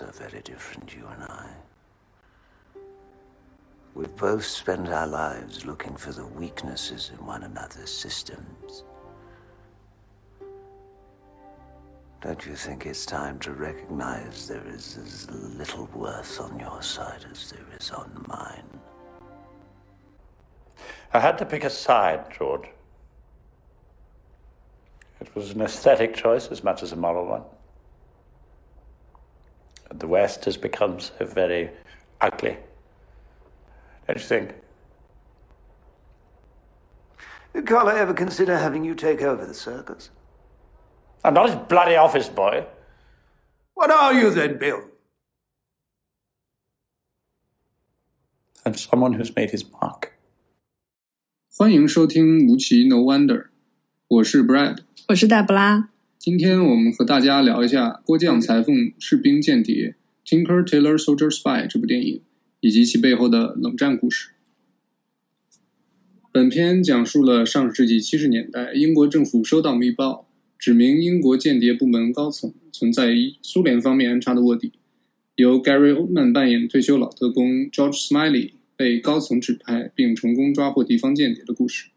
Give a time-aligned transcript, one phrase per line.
[0.00, 1.46] so very different, you and I.
[3.94, 8.84] We've both spent our lives looking for the weaknesses in one another's systems.
[12.22, 17.26] Don't you think it's time to recognize there is as little worth on your side
[17.30, 18.80] as there is on mine?
[21.12, 22.68] I had to pick a side, George.
[25.20, 27.42] It was an aesthetic choice as much as a moral one
[29.93, 31.69] The West has become so very
[32.19, 32.57] ugly.
[34.07, 34.55] Don't you think?
[37.53, 40.09] Did Carla ever consider having you take over the circus?
[41.23, 42.65] I'm not his bloody office boy.
[43.73, 44.81] What are you then, Bill?
[48.65, 50.11] I'm someone who's made his mark.
[51.57, 53.45] 欢迎收听《无奇 No Wonder》，
[54.07, 55.89] 我是 Brad，我是黛布拉。
[56.20, 59.94] 今天我们和大家聊一下《郭将裁缝士兵间谍》
[60.28, 62.20] （Tinker Tailor Soldier Spy） 这部电影
[62.60, 64.32] 以及其背后的冷战故事。
[66.30, 74.74] 本片讲述了上世纪七十年代，英国政府收到密报，指明英国间谍部门高层存在于苏联方面安插的卧底，
[75.36, 78.50] 由 Gary Oldman 扮演退休老特工 George Smiley。
[78.76, 81.90] 被高层指派并成功抓获敌方间谍的故事。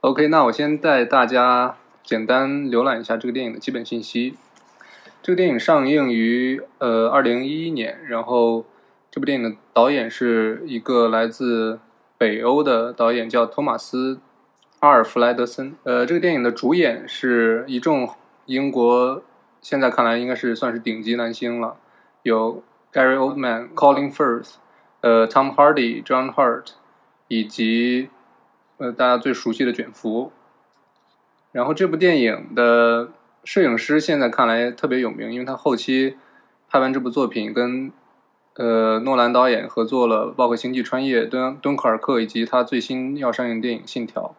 [0.00, 4.36] OK，那我先带大家简单浏览一下这个电影的基本信息。
[5.22, 8.64] 这个电影上映于呃二零一一年，然后
[9.10, 11.78] 这部电影的导演是一个来自
[12.18, 14.20] 北欧的导演，叫托马斯
[14.80, 15.74] 阿尔弗莱德森。
[15.84, 18.08] 呃，这个电影的主演是一众
[18.46, 19.22] 英国
[19.60, 21.76] 现在看来应该是算是顶级男星了，
[22.22, 22.62] 有
[22.92, 24.54] Gary Oldman、Colin Firth。
[25.02, 26.66] 呃，Tom Hardy、John Hurt，
[27.26, 28.08] 以及
[28.78, 30.30] 呃大家最熟悉的卷福。
[31.52, 33.10] 然后这部电影的
[33.44, 36.16] 摄影师现在看来特别有名，因为他后期
[36.68, 37.92] 拍完这部作品，跟
[38.56, 44.34] 呃诺兰导演合作了，包括《星际穿越》、敦敦刻尔克，以及他最新要上映电影《信条》。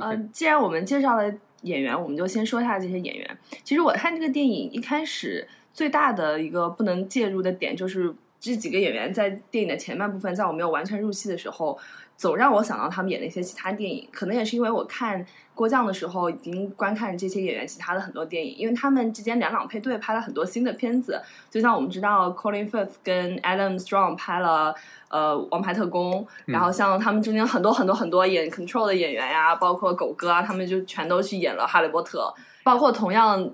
[0.00, 3.38] 嗯，既然我们介绍了演员，我们就先说一下这些演员。
[3.62, 8.14] 其实我看这个电影一开始最大的一个不能介入的点就是。
[8.42, 11.78] 这几个演员在电影的前半部分，在我没有完全入戏的时候，
[12.20, 14.06] 总让我想到他们演的一些其他电影。
[14.12, 21.18] 可能也是因为我看《郭将》的时候，已经观看这些演员其他的很多电影，因为他们之间两两配对，拍了很多新的片子。
[21.50, 24.74] 就像我们知道，Colin Firth 跟 Adam Strong 拍了
[25.08, 32.30] 呃《王牌特工》，然后像他们中间很多很多很多演 Control 的演员呀，包括狗哥啊，他们就全都去演了《哈利波特》，
[32.62, 33.50] 包括同样。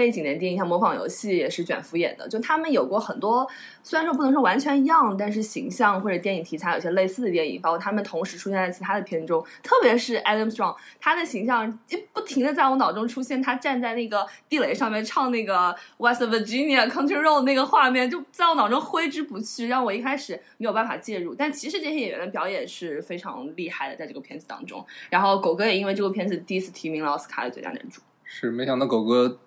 [0.00, 3.46] 背景的电影像《模仿游戏》也是卷福演的，就他们有过很多，
[3.82, 9.44] 虽然说不能说完全一样，但是形象或者电影题材有些类似的电影，包括他们同时出现在其他的片中。
[9.62, 21.34] 特别是 Adam Strong，他的形象就不停的在我脑中出现，他站在那个地雷上面唱那个 West Virginia Country Road 那个画面，就在我脑中挥之不去，让我一开始没有办法介入。
[21.34, 24.82] 但其实这些演员的表演是非常厉害的，在这个片子当中。
[25.10, 28.00] 然后狗哥也因为这部片子第一次提名了奥斯卡的最佳男主。
[28.24, 29.38] 是，没想到狗哥。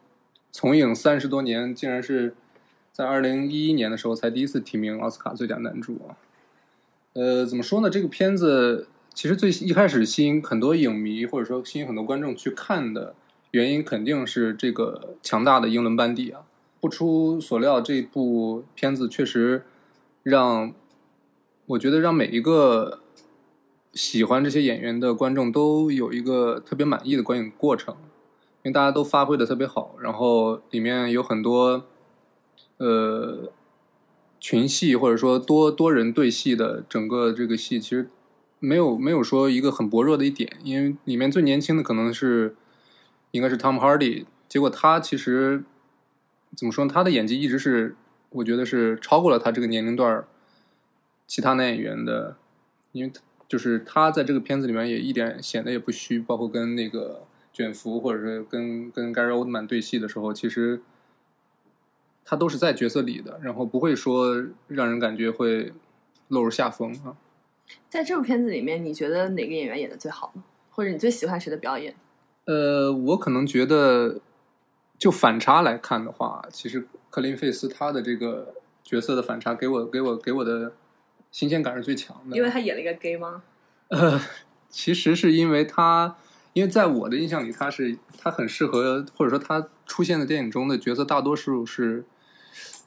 [0.53, 2.35] 从影三十多年，竟然是
[2.91, 6.13] 在二零一一年的时候才第一次提名奥斯卡最佳男主啊！
[7.13, 7.89] 呃，怎么说呢？
[7.89, 13.15] 这个片子其实最一开始吸引很多影迷，或者说吸引很多观众去看的
[13.49, 16.41] 原因，肯定是这个强大的英伦班底啊！
[16.79, 19.63] 不出所料，这部片子确实
[20.21, 20.71] 让
[21.65, 22.99] 我觉得让每一个
[23.93, 27.95] 喜欢这些演员的观众都有一个特别满意的观影过程。
[28.63, 31.83] 因为大家都发挥的特别好，然后里面有很多，
[32.77, 33.51] 呃，
[34.39, 38.09] 群戏或者说多多人对戏的整个这个戏，其实
[38.59, 42.55] 没有没有说一个很薄弱的一点，因为里面最年轻的可能是
[43.31, 45.65] 应该是 Tom Hardy，结果他其实
[46.55, 47.97] 怎么说，他的演技一直是
[48.29, 50.23] 我觉得是超过了他这个年龄段
[51.27, 52.37] 其他男演员的，
[52.93, 53.11] 因为
[53.49, 57.27] 就是他在这个片子里面也一点显得也不虚，包括跟那个。
[57.53, 60.81] 卷福，或者是跟跟 Gary Oldman 对戏的时候，其实
[62.25, 65.71] 他都是在角色里的，然后不会说让人感觉会
[66.29, 67.15] 落入下风啊。
[67.87, 70.43] 在这部片子里面，你觉得哪个演员演的最好呢？
[70.71, 71.95] 或者你最喜欢谁的表演？
[72.45, 74.19] 呃，我可能觉得，
[74.97, 80.73] 就反差来看的话，其实克林费斯他的这个角色的反差，给我给我给我的
[81.29, 82.35] 新鲜感是最强的。
[82.35, 83.43] 因为他演了一个 gay 吗？
[83.89, 84.19] 呃，
[84.69, 86.17] 其实是因为他。
[86.53, 92.05] 因为在我的印象里，他是他很适合，或者说他出现的电影中的角色大多数是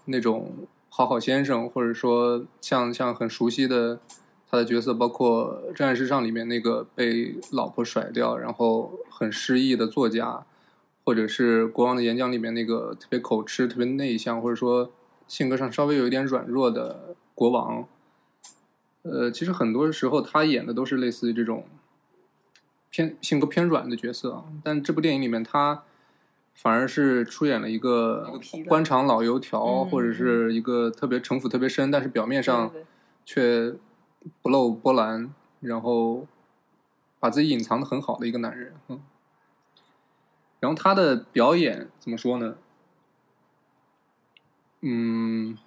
[0.06, 0.52] 那种
[0.88, 3.98] 好好先生，或者说像像很熟悉的
[4.48, 10.46] 他的角色，包括《真爱至上》里面那个被老婆甩掉，然后很失意的作家，
[11.04, 14.92] 或者是《国王的演讲》里面那个特别口吃、特别内向，或者说
[15.26, 17.88] 性格上稍微有一点软弱的国王。
[19.02, 21.64] 呃，其实很多时候他演的都是类似于这种
[22.96, 25.82] 偏性格偏软的角色，但这部电影里面他
[26.54, 32.72] 反而是出演了一个官场老油条，嗯或者是一个特别城府特别深，但是表面上
[33.26, 33.74] 却
[34.40, 36.26] 不露波澜，然后
[37.20, 38.72] 把自己隐藏的很好的一个男人。
[38.88, 38.98] 嗯，
[40.60, 42.56] 然后他的表演怎么说呢？
[44.80, 45.58] 嗯，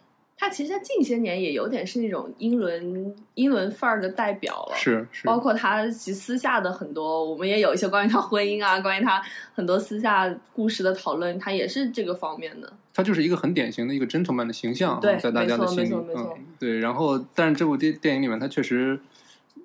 [0.42, 9.22] 他其实，在近些年也有点是那种英伦英伦范儿的代表了，是是，包括他其实私下的很多，我们也有一些关于他婚姻啊，关于他
[9.54, 12.72] 很多私下故事的讨论，他也是这个方面的。
[12.94, 16.80] 他就是一个很典型的一个 gentleman 的形象，对在大家的心里，嗯，对。
[16.80, 18.98] 然后，但是这部电电影里面，他确实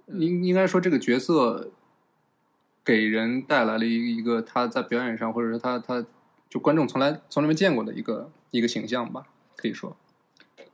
[0.08, 1.70] 应应该说这个角色
[2.84, 6.04] 给人带来了一一个他在表演上，或者说他他
[6.50, 9.22] 就观众从来从来没见过的一个一个形象吧，
[9.54, 9.96] 可以说。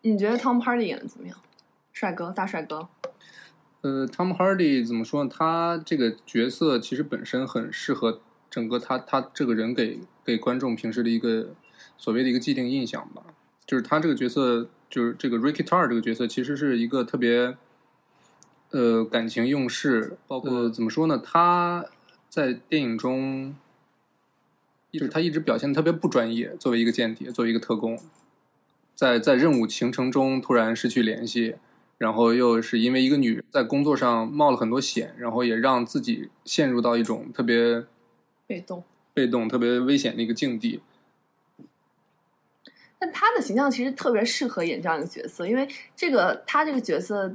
[0.02, 1.36] 你觉得 Tom Hardy 演的怎么样？
[1.92, 2.88] 帅哥，大帅哥。
[3.82, 5.30] 呃，Tom Hardy 怎么说呢？
[5.32, 8.20] 他这个角色其实本身很适合
[8.50, 11.54] 整个他他这个人给给观众平时的一个
[11.98, 13.22] 所谓的一个既定印象吧。
[13.66, 17.56] 就是他这个角色，就是这个 Ricky Tar 这个角色，其实是一个特别
[18.70, 21.16] 呃感情用事，包括、怎么说呢？
[21.18, 21.84] 他
[22.28, 23.54] 在电影中，
[24.90, 27.96] 就是他一直表现的特别不专业，作为一个间谍，作为一个特工，
[29.00, 31.56] 在在任务行程中突然失去联系，
[31.96, 37.82] 然后又是因为一个女人在工作上冒了很多险，然后也让自己陷入到一种特别
[38.46, 38.84] 被动。
[39.14, 40.82] 被动、特别危险的一个境地。
[42.98, 45.66] 但他的形象其实特别适合演这样一个角色，因为
[45.96, 47.34] 这个他这个角色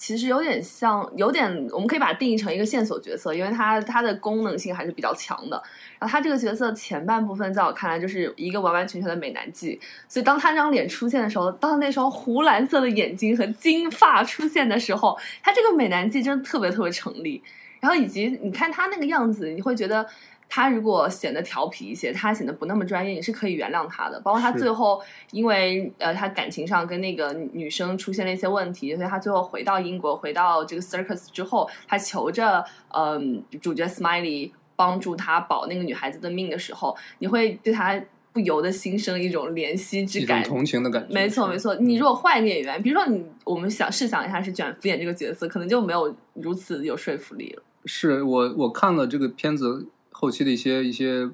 [0.00, 5.62] 其实有点像，有点我们可以把它定义成一个线索角色，因为它它的功能性还是比较强的。
[5.98, 17.42] 然后它这个角色前半部分在我看来就是一个完完全全的美男计，所以当他这张脸出现的时候，当那双湖蓝色的眼睛和金发出现的时候，他这个美男计真的特别特别成立。
[17.78, 20.06] 然后以及你看他那个样子，你会觉得
[20.52, 24.20] 他如果显得调皮一些，他显得不那么专业，你是可以原谅他的。
[24.20, 25.00] 包括他最后
[25.30, 38.02] 因为呃他感情上跟那个女生出现了一些问题，所以他最后回到英国，回到这个 circus 之后，他求着嗯、主角 Smiley 帮助他保那个女孩子的命的时候，你会对他
[38.32, 40.42] 不由得心生一种怜惜之感。
[40.42, 41.14] 同情的感觉。
[41.14, 47.62] 没错没错，你如果换一个演员，比如说你，我们想试想一下是卷福演这个角色，可能就没有如此有说服力了。
[47.84, 49.86] 是我我看了这个片子
[50.20, 51.30] 后期的一些一些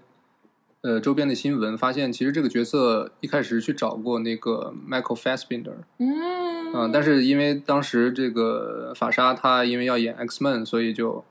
[0.83, 11.25] 呃周边的新闻，发现其实这个角色一开始去找过那个 Michael Fassbender，嗯啊、但是因为当时这个法沙他因为要演 X Men，所以就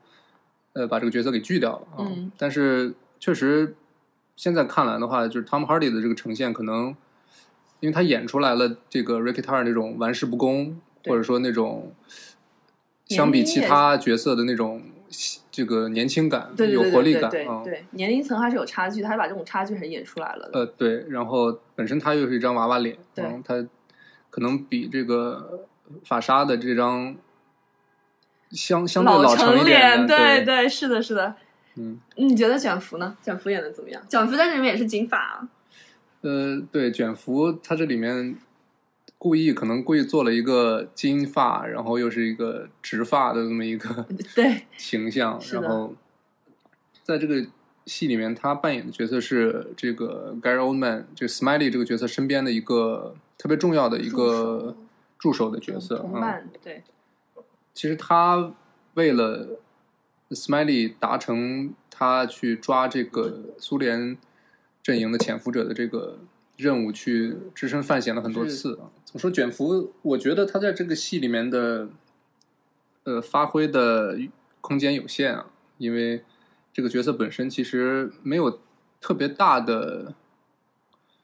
[0.74, 2.06] 呃把这个角色给拒掉了啊。
[2.06, 3.74] 嗯但是确实
[4.36, 6.94] 现在看来的话，就是 Tom Hardy 的这个呈现，可能
[7.80, 11.94] 因为他演出来了这个 Ricky Tar 那种玩世不恭，或者说那种
[13.06, 14.82] 相比其他角色的那种
[15.50, 17.62] 这个年轻感、对对对有活力感啊。
[17.64, 20.60] 对对，年龄层还是有差距，他是把这种差距还是演出来了的。
[20.60, 23.66] 呃，对，然后本身他又是一张娃娃脸，对嗯，他
[24.30, 25.66] 可能比这个
[26.04, 27.16] 法沙的这张
[28.50, 31.34] 相相对老成一点对对，对，是的，是的。
[31.76, 33.16] 嗯，你觉得卷福呢？
[33.22, 34.02] 卷福演的怎么样？
[34.08, 35.48] 卷福在这里面也是金发啊，
[36.22, 38.36] 呃，对，卷福他这里面
[39.26, 44.06] 故意可能故意做了一个金发，然后又是一个直发的这么一个
[44.36, 45.92] 对，形象，然后
[47.02, 47.44] 在这个
[47.86, 54.76] 戏里面，他扮演的角色是这个 Gary Oldman，这个 Smiley 这个角色身边的一个特别重要的一个
[55.18, 56.84] 助手的角色，嗯，同伴，对，
[57.74, 58.54] 其实他
[58.94, 59.58] 为了
[60.30, 64.16] Smiley 达成他去抓这个苏联
[64.84, 66.20] 阵营的潜伏者的这个
[66.56, 68.90] 任务，去只身犯险了很多次啊。
[69.04, 69.92] 怎么说卷福？
[70.02, 71.88] 我觉得他在这个戏里面的
[73.04, 74.18] 呃发挥的
[74.60, 76.24] 空间有限啊，因为
[76.72, 78.60] 这个角色本身其实没有
[79.00, 80.14] 特别大的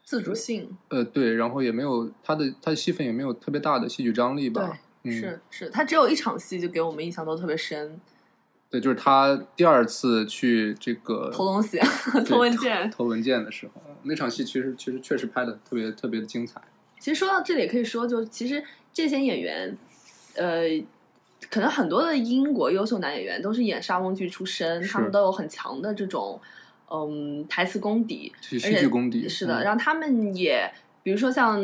[0.04, 4.78] 自主性，呃对，然后也没有他的他的戏份也没有特别大的戏剧张力吧。
[5.04, 8.00] 嗯是是，他只有一场戏就给我们印象都特别深，
[8.72, 11.78] 对，就是他第二次去这个偷东西、
[12.26, 12.90] 偷文件。
[12.90, 16.58] 偷文件的时候，那场戏其实其实确实拍的特别特别的精彩。
[16.98, 19.76] 其实说到这里，也可以说，就其实这些演员，
[20.36, 20.62] 呃，
[21.50, 26.40] 可能很多的英国优秀男演员都是演沙翁剧出身，他们都有很强的这种
[26.90, 29.60] 嗯台词功底，戏剧功底是的。
[29.60, 31.60] 嗯然后他们也，比如说像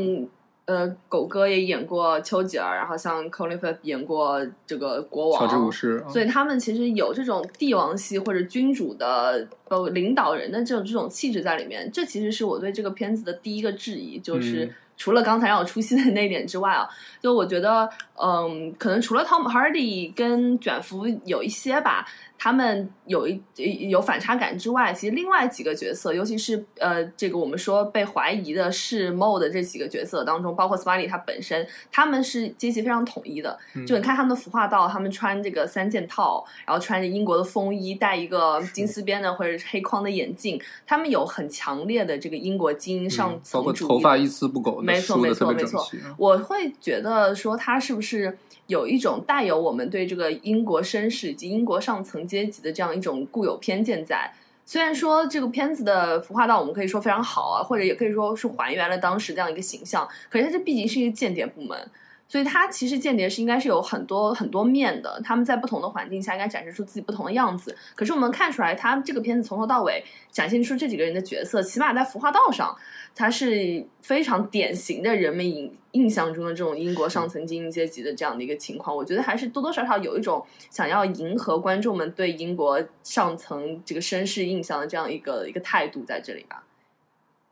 [0.69, 11.91] 呃，狗哥也演过丘吉尔，然后像 Colin Firth 演过这个国王，乔治五世，所以他们其实有这种帝王系或者君主的呃领导人的这种这种气质在里面。
[11.91, 14.67] 这其实是我对这个片子的第一个质疑，就是。
[14.67, 16.85] 嗯除了刚才让我出戏的那一点之外啊，
[17.23, 17.89] 就我觉得，
[18.21, 22.05] 嗯，可能除了 Tom Hardy 跟卷福有一些吧，
[22.39, 23.43] 他们有一
[23.89, 33.59] 有反差感之外，其实另外几个角色，尤其是呃，这个我们说被怀疑的是 Mo 的这几个角色当中，包括 Smiley 他本身，他们是阶级非常统一的。
[33.85, 43.95] 就你看他们的服化道，他们穿这个三件套，然后穿着英国的风衣，戴一个金丝边的或者是黑框的眼镜，他们有很强烈的这个英国精英上嗯包括层主义的。
[43.95, 45.85] 头发一丝不苟没错没错没错。
[46.17, 54.31] 我会觉得说他是不是有一种带有我们对这个英国绅士以及英国上层阶级的这样一种固有偏见在。
[54.67, 61.91] 虽然说这个片子的服化道我们可以说非常好啊，或者也可以说是还原了当时这样一个形象，可是它这毕竟是一个间谍部门，
[62.29, 67.75] 所以它其实间谍是应该是有很多很多面的，他们在不同的环境下应该展示出自己不同的样子。
[67.95, 72.77] 可是我们看出来，他这个片子从头到尾展现出这几个人的角色，起码在服化道上，
[73.15, 78.95] 他是非常典型的人们印印象中的这种英国上层精英阶级的这样的一个情况。
[78.95, 86.63] 我觉得还是多多少少有一种想要迎合观众们对英国上层这个绅士印象的这样一个一个态度在这里吧。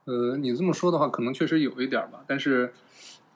[0.05, 2.23] 呃，你这么说的话，可能确实有一点儿吧。
[2.29, 2.73] 但是，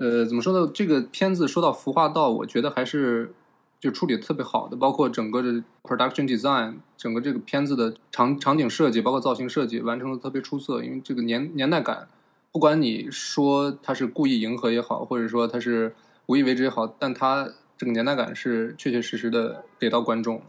[0.00, 0.70] 呃，怎么说呢？
[0.72, 3.34] 这个片子说到服化道，我觉得还是
[3.78, 10.82] 就处理特别好的，包括整个的 production design，整个这个片子的场场景设计，包括造型设计，完成的特别出色。
[10.82, 12.08] 因为这个年年代感，
[12.50, 20.44] 不管你说它是故意迎合也好，或者说它是无意为之也好，但它这个年代感是确确实实的给到观众了。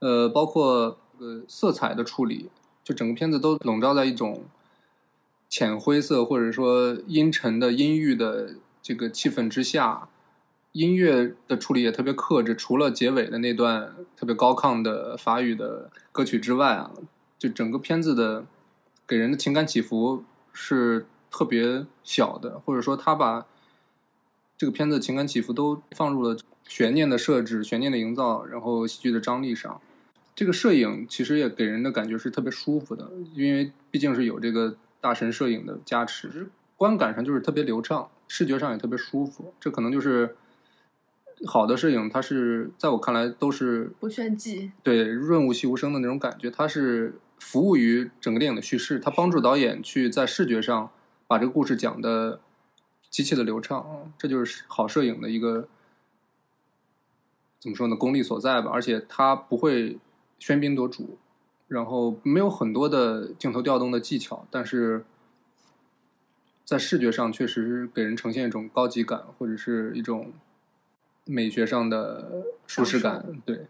[0.00, 2.50] 呃，包括呃色彩的处理，
[2.84, 4.44] 就整个片子都笼罩在一种
[5.48, 8.56] 浅灰色或者说阴沉的阴郁的
[8.86, 10.08] 这个气氛之下，
[10.70, 12.54] 音乐的处理也特别克制。
[12.54, 16.92] 除了结尾的那段特别高亢的法语的歌曲之外啊，
[17.36, 18.46] 就整个片子的
[19.04, 23.44] 给人的情感起伏是特别小的，或者说他把
[24.56, 26.38] 这个片子情感起伏都放入了
[26.68, 29.80] 悬念的设置、悬念的营造，然后戏剧的张力上。
[30.36, 39.54] 这个摄影其实也给人的感觉是特别舒服的，因为毕竟是有这个大神摄影的加持，观感上就是特别流畅，视觉上也特别舒服。
[39.60, 40.36] 这可能就是
[41.46, 50.90] 好的摄影，它是在我看来都是不炫技，对润物细无声的那种感觉，它是服务于整个电影的叙事，它帮助导演去在视觉上
[51.26, 52.40] 把这个故事讲的
[53.10, 55.68] 极其的流畅，这就是好摄影的一个
[57.60, 58.70] 怎么说呢功力所在吧。
[58.72, 59.98] 而且它不会
[60.40, 61.18] 喧宾夺主，
[61.68, 65.04] 然后没有很多的镜头调动的技巧，但是
[66.66, 70.32] 在视觉上确实给人呈现一种高级感，或者是一种
[71.24, 73.24] 美学上的舒适感。
[73.44, 73.66] 对，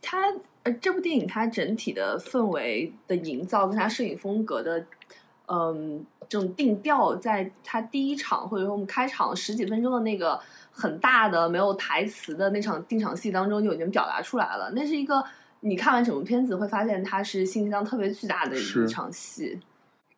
[0.00, 0.32] 它
[0.62, 4.86] 呃，这部电影它整体的氛围的营造跟它摄影风格的，
[5.46, 10.40] 嗯，这种定调，在它第一场或者说我们开场十几分钟的那个
[10.72, 14.72] 很大的没有台词的那场定场戏当中就已经表达出来了。
[14.74, 15.22] 那是一个
[15.60, 19.60] 你看完整部片子会发现它是信息量特别巨大的一场戏。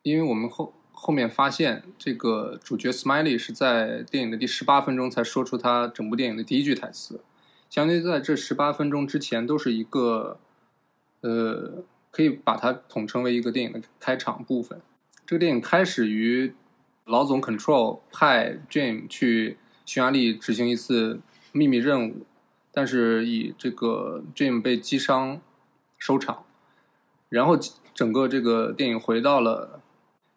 [0.05, 7.21] 因为我们后后面发现，这个主角 Smiley 是在电影的第十八分钟才说出他整部电影的第一句台词，
[7.71, 10.41] 相当于在这十八分钟之前都是一个，
[11.21, 14.81] 呃，可以把它统称为一个电影的开场部分。
[15.25, 16.53] 这个电影开始于
[17.05, 21.21] 老总 Control 派 Jim 去匈牙利执行一次
[21.53, 22.27] 秘密任务，
[22.73, 25.41] 但是以这个 Jim 被击伤
[25.97, 26.45] 收场，
[27.29, 27.57] 然后
[27.95, 29.81] 整个这个电影回到了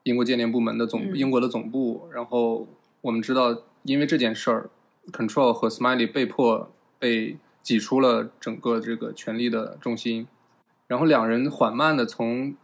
[0.03, 2.67] 英国间谍部门的总、嗯英国的总部，然后
[3.01, 4.69] 我们知道，因为这件事儿
[5.11, 10.27] ，Control 和 Smiley 被迫被挤出了整个这个权力的中心，
[10.87, 12.55] 然后两人缓慢的从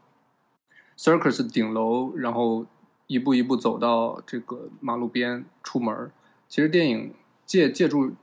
[0.98, 2.66] Circus 顶楼，然后
[3.06, 6.12] 一步一步走到这个马路边出门儿。
[6.50, 7.14] 其实电影
[7.46, 8.14] 借借助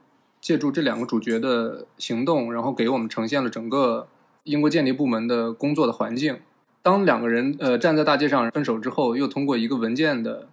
[0.41, 4.09] 借助这两个主角的行动，然后给我们呈现了整个
[4.43, 6.39] 英国间谍部门的工作的环境。
[6.85, 10.47] 当两个人呃站在大街上分手之后，又通过一个文件的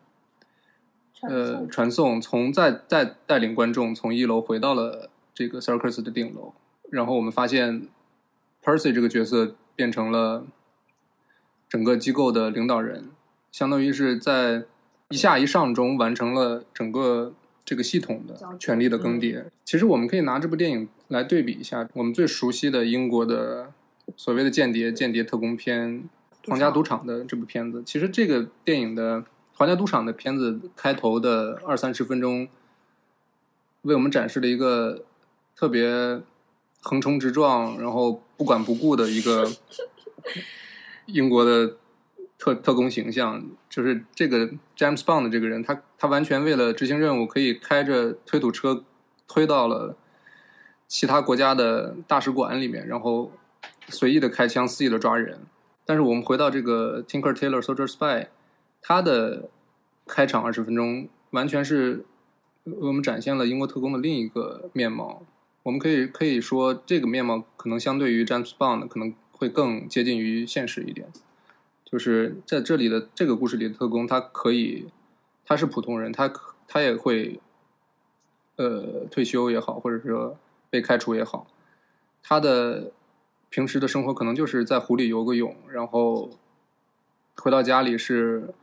[1.29, 6.55] 呃传送，从再再带领观众从一楼回到了这个 Circus 的顶楼，
[6.89, 7.87] 然后我们发现
[8.65, 10.47] Percy 这个角色变成了
[11.69, 13.11] 整个机构的领导人，
[13.51, 14.65] 相当于是在
[15.11, 19.45] 一下一上中完成了整个这个系统的权力的更迭。
[19.67, 23.71] 其实我们可以拿这部电影来对比一下我们最熟悉的英国的
[24.17, 26.01] 所谓的间谍、间谍特工片
[26.47, 27.83] 《皇家赌场》的这部片子。
[27.85, 29.21] 其实这个电影的
[29.55, 32.49] 《皇家赌场的片子开头的二三十分钟，
[33.83, 35.05] 为我们展示了一个
[35.55, 36.21] 特别
[36.81, 39.51] 横冲直撞，然后不管不顾的一个
[41.07, 41.77] 英国的
[42.39, 43.45] 特特工形象。
[43.71, 48.85] 就是这个 James Bond 这个人，他他完全为了执行任务，可以开着推土车
[49.27, 49.97] 推到了
[50.87, 53.33] 其他国家的大使馆里面，然后
[53.89, 55.47] 随意的开枪，肆意的抓人。
[55.85, 58.29] 但是我们回到这个 Tinker Tailor Soldier Spy，
[58.81, 59.49] 他的
[60.07, 62.05] 开场二十分钟完全是
[62.65, 65.23] 为我们展现了英国特工的另一个面貌。
[65.65, 71.09] 我们可以可以说，这个面貌可能相对于 James Bond 可能会更接近于现实一点。
[71.85, 74.89] 就是在这里的这个故事里的特工，他可以，
[75.45, 76.33] 他是普通人，他
[76.67, 77.39] 他也会，
[78.57, 80.39] 呃，退休也好，或者说
[80.71, 81.47] 被开除也好，
[82.23, 82.93] 他的
[83.53, 86.31] 平时的生活可能就是在湖里游个泳，然后
[87.37, 88.55] 回到家里是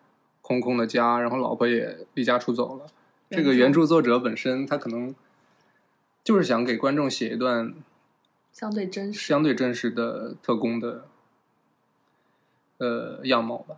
[0.41, 2.88] 空空的家，然后老婆也离家出走了。
[3.29, 5.13] 这个原著作者本身，他可能
[6.24, 7.72] 就是想给观众写一段
[8.51, 11.05] 相对真实、相对真实的特工的。
[12.79, 13.75] 呃，样貌吧。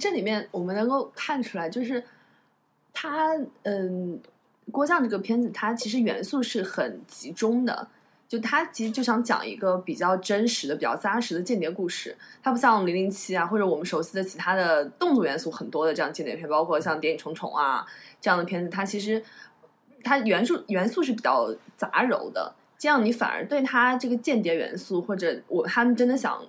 [0.00, 2.02] 这里面我们能够看出来，就是
[2.92, 4.20] 他，嗯，
[4.72, 7.88] 郭将这个片子，它其实元素是很集中的。
[8.28, 12.16] 就他其实就想讲一个比较真实的、比较扎实的间谍故事。
[12.42, 17.86] 它不像《零零七》啊，或者我们熟悉的其他的动作元素很多的这样间谍片，包括像《谍影重重》啊
[18.20, 19.22] 这样的片子，它其实
[20.04, 22.54] 它元素元素是比较杂糅的。
[22.76, 26.40] 这样你反而对它这个间谍元素，或者我他们真的想。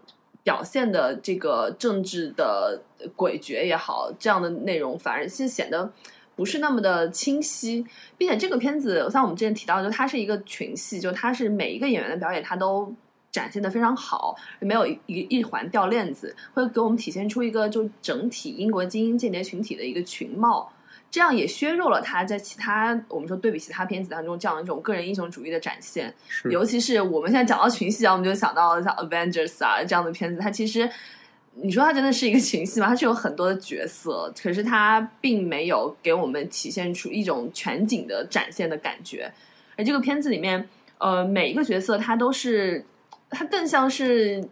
[0.41, 2.81] 表现的这个政治的
[3.15, 5.91] 诡谲也好，这样的内容反而是显得
[6.39, 7.86] 不是那么的清晰，
[8.17, 12.95] 并且这个片子像我们之前提到，就它是一个群戏，就它是每一个演员的表演，它都
[13.30, 20.71] 展现的非常好，没有一一环掉链子，会给我们体现出一个就整体英国精英间谍群体的一个群貌。
[21.12, 26.13] 这样也削弱了他在其他我们说对比其他片子当中这样一种个人英雄主义的展现，
[26.52, 30.89] 尤其是我们现在讲到群戏啊，我们就想到像 Avengers 啊这样的片子，它其实
[31.62, 32.88] 你说它真的是一个群戏吗？
[32.88, 39.32] 它是有很多的角色，可是它并没有给我们体现出一种全景的展现的感觉。
[39.78, 40.67] 而这个片子里面，
[40.98, 42.86] 呃，每一个角色他都是，
[43.30, 44.48] 他更像是。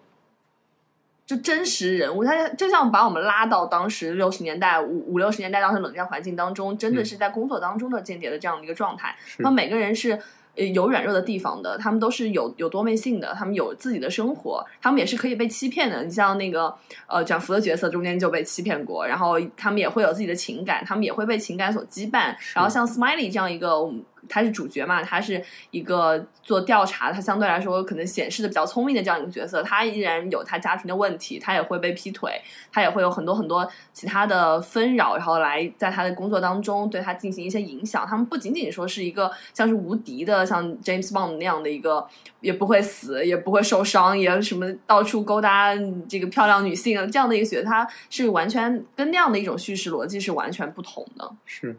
[1.26, 9.13] 就真实人物，他就像把我们拉到当时六十年代五五六十年代当时冷战环境当中，真的是在工作当中的间谍的这样的一个状态。
[9.39, 10.17] 他们每个人是
[10.58, 16.04] 有软弱的地方的，他们都是有有多面性的，他们有自己的生活，他们也是可以被欺骗的。
[16.04, 16.74] 你像那个
[17.08, 22.36] 呃卷福的角色中间就被欺骗过，然后他们也会有自己的情感，他们也会被情感所羁绊。
[22.54, 23.89] 然后像 Smiley 这样一个。
[24.30, 25.04] 他是主角嘛？
[25.04, 29.62] 他是一个做调查，他相对来说可能显示的比较聪明的这样一个角色。
[29.63, 38.06] 他依然有他家庭的问题，他也会被劈腿，他也会有很多很多其他的纷扰，然后来在他的工作当中对他进行一些影响。
[38.08, 42.08] 他们不仅仅说是一个像是无敌的，像 James Bond 那样的一个，
[42.42, 45.74] 也不会死，也不会受伤，也什么到处勾搭
[46.08, 51.30] 这个漂亮女性啊这样的一个角色，他是完全跟那样的一种叙事逻辑是完全不同的。
[51.46, 51.76] 是。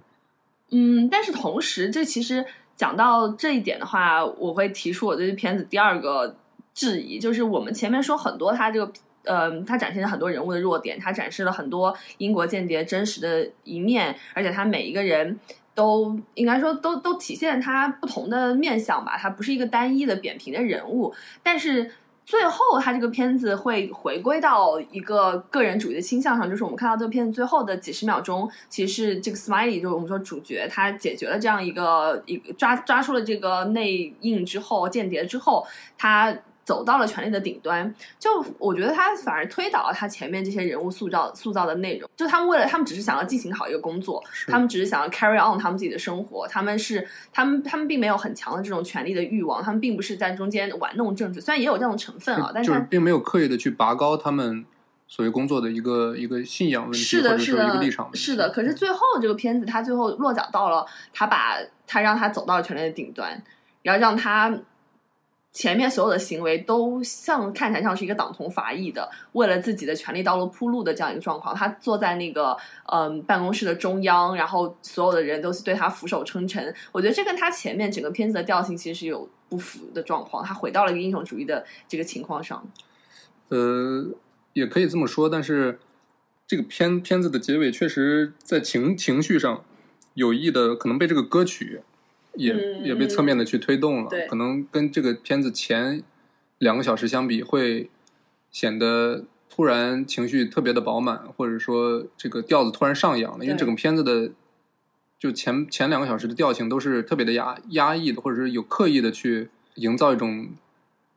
[0.71, 2.45] 嗯，但是同时，这其实
[2.77, 6.37] 讲到这一点的话，我会提出我对这片子第二个
[6.75, 8.93] 质疑，就是我们前面说很多，他这个
[9.25, 15.39] 呃，他展现了很多人物的弱点，他展示了很多英国间谍真实的一面，而且他每一个人
[15.75, 21.91] 都应该说都都体现他不同的面相吧，他不是一个单一的扁平的人物，但是。
[22.29, 36.37] 最后，他这个片子会回归到一个个人主义的倾向上，就是我们看到这个片子最后的几十秒钟，其实是这个 Smiley，就是我们说主角，他解决了这样一个一抓抓出了这个内应之后，间谍之后，他。
[36.69, 42.07] 走到了权力的顶端，就我觉得他反而推倒了他前面这些人物塑造塑造的内容。
[42.15, 46.47] 就他们为了他们只是想要进行好一个工作，他们只是想要 carry on 他们自己的生活。
[46.47, 54.67] 他们是他们他们并没有很强的这种权力的欲望，他们并不是在中间玩弄政治，虽然也有这种成分啊，但是并没有刻意的去拔高他们
[55.07, 58.15] 所谓工作的一个一个信仰问题，是的，是的，一个立场。
[58.15, 63.43] 是的，可是最后这个片子他最后落脚到了他把他让他走到了权力的顶端，
[63.81, 64.55] 然后让他。
[65.59, 71.53] 前面所有的行为都像看起来像是一个党同伐异的，为了自己的权利道路铺路的这样一个状况。
[71.53, 76.73] 他坐在那个嗯办公室的中央，然后所有的人都是对他俯首称臣。
[76.93, 80.45] 我觉得这跟他前面整个片子的调性其实是有不符的状况。
[80.45, 82.65] 他回到了一个英雄主义的这个情况上。
[83.49, 84.07] 呃，
[84.53, 85.81] 也可以这么说，但是
[86.47, 89.65] 这个片片子的结尾确实在情情绪上
[90.15, 91.81] 有意的可能被这个歌曲。
[92.39, 96.03] 也也被侧面的去推动了，可能跟这个片子前
[96.59, 97.91] 两个小时相比，会
[98.53, 104.31] 显得突然情绪特别的饱满，或者说这个调子突然上扬了，因为整个片子的
[105.19, 110.51] 就前前两个小时的调性都是特别的压压抑的，或者是有刻意的去营造一种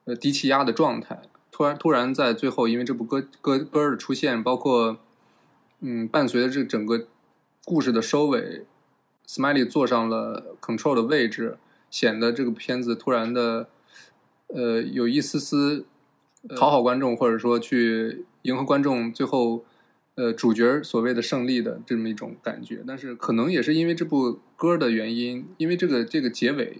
[0.05, 1.21] 呃低气压的状态。
[1.51, 4.97] 突然突然在最后，因为这部歌歌歌的出现，包括
[5.81, 7.07] 嗯伴随着这整个
[7.63, 8.65] 故事的收尾
[9.31, 11.57] ，Smiley 坐上了 Control 的位置，
[11.89, 13.69] 显得这个片子突然的
[14.47, 15.85] 呃有一丝丝
[16.57, 19.63] 讨好观众，或者说去迎合观众，最后
[20.15, 22.83] 呃主角所谓的胜利的这么一种感觉。
[22.85, 26.79] 但是可能也是因为这部歌的原因，因为这个这个结尾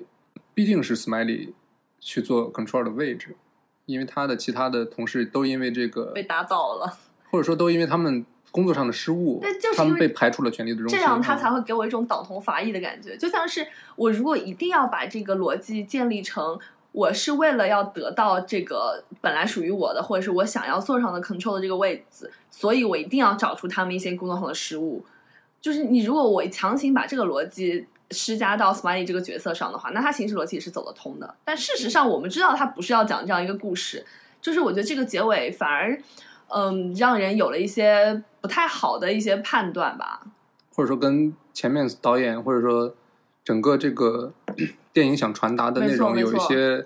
[0.53, 1.53] 毕竟是 Smiley
[1.99, 3.37] 去做 Control 的位置，
[3.85, 6.97] 因为他的其他的同事都因为这个被打倒了，
[7.29, 10.99] 或者说都因为他们工作上的失误那就是，他们被排除了权力的中心。
[10.99, 16.59] 这样他嗯才会给我一种党同伐异的感觉，就像是我如果一定要把这个逻辑建立成。
[16.93, 25.01] 我是为了要得到这个本来属于我的，或者是我想要坐上的 control 的这个位置，所以我一定要找出他们一些工作上的失误。
[25.61, 31.33] 就是你如果我强行把这个逻辑施加到 Smiley 这个角色上的话，那他行事逻辑也是走得通的。
[31.45, 34.05] 但事实上，我们知道他不是要讲这样一个故事，
[34.41, 35.97] 就是我觉得这个结尾反而，
[36.53, 40.21] 嗯，让人有了一些不太好的一些判断吧。
[40.75, 42.95] 或者说跟前面导演或者说
[43.43, 44.31] 整个这个
[44.93, 46.85] 电影想传达的内容有一些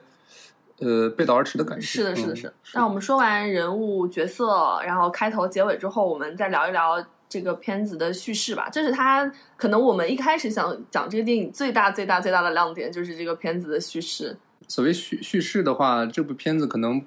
[0.79, 1.85] 呃背道而驰的感觉。
[1.85, 2.53] 是的，是的，嗯是的。
[2.73, 8.69] 那我们说完人物角色，然后开头、结尾之后，我们再聊一聊这个片子的叙事吧。
[8.71, 14.35] 这是他可能我们一开始想讲这个电影最大、最大、最大的亮点，就是这个片子的叙事。
[14.67, 17.05] 所谓叙叙事的话，这部片子可能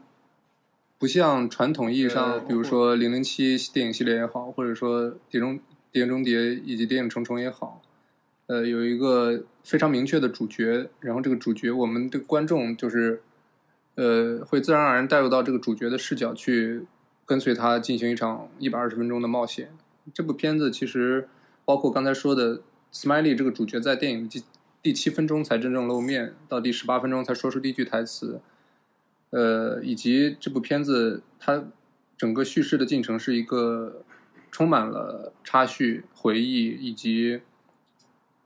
[0.98, 5.60] 不像传统意义上，呃比如说《零零七》电影系列也好，或者说《碟中
[5.92, 7.80] 谍中谍》以及《谍影重重》也好，
[8.48, 13.22] 呃，有一个非常明确的主角，然后这个主角，我们的观众就是
[13.94, 16.84] 呃，会自然而然带入到这个主角的视角去
[17.24, 19.70] 跟随他进行一场一百二十分钟的冒险。
[20.12, 21.28] 这部片子其实
[21.64, 24.42] 包括刚才说的 Smiley 这个主角，在电影第
[24.82, 28.40] 第七分钟才真正露面，到第十八分钟才说出第一句台词。
[29.30, 31.64] 呃，以及这部片子它
[32.16, 34.02] 整个叙事的进程是一个
[34.50, 37.40] 充满了插叙、回忆，以及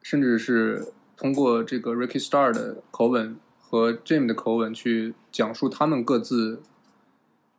[0.03, 6.61] 甚至是通过这个 Ricky Star 的口吻和 Jim 的口吻去讲述他们各自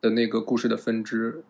[0.01, 1.43] 的那个故事的分支。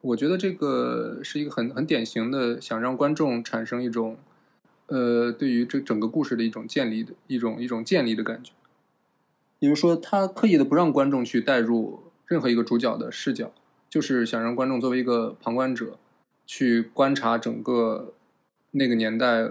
[0.00, 4.16] 我觉得这个是一个很很典型的想让观众产生一种
[4.86, 8.52] 呃对于这整个故事的一种建立的一种一种建立的感觉。
[9.60, 13.50] 比如说，他刻意的不让观众去带入任何一个主角的视角，
[13.90, 15.98] 就是想让观众作为一个旁观者
[16.46, 18.14] 去观察整个
[18.70, 19.50] 那个年代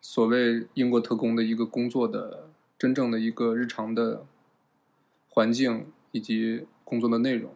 [0.00, 4.24] 所谓英国特工的一个工作的真正的一个日常的
[5.28, 7.50] 环境以及工作的内容。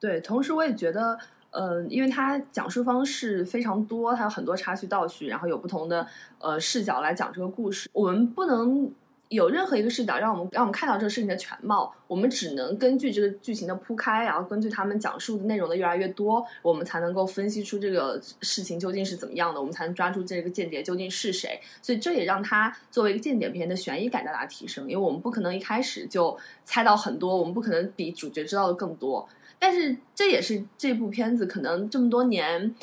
[0.00, 1.16] 对，同时我也觉得，
[1.52, 6.04] 呃，因为它讲述方式非常多，它有很多插叙倒叙，然后有不同的
[6.40, 8.92] 呃视角来讲这个故事，我们不能。
[9.32, 21.58] 有任何一个视角让我们让我们看到这个事情的全貌，我们只能根据这个剧情的铺开，然后根据他们讲述的内容的越来越多，我们才能够分析出这个事情究竟是怎么样的，我们才能抓住这个间谍究竟是谁。
[21.80, 29.26] 所以这也让他作为一个间谍片的悬疑感大大提升，因为我们不可能一开始就猜到很多，我们不可能比主角知道的更多。
[29.58, 32.74] 但是这也是这部片子可能这么多年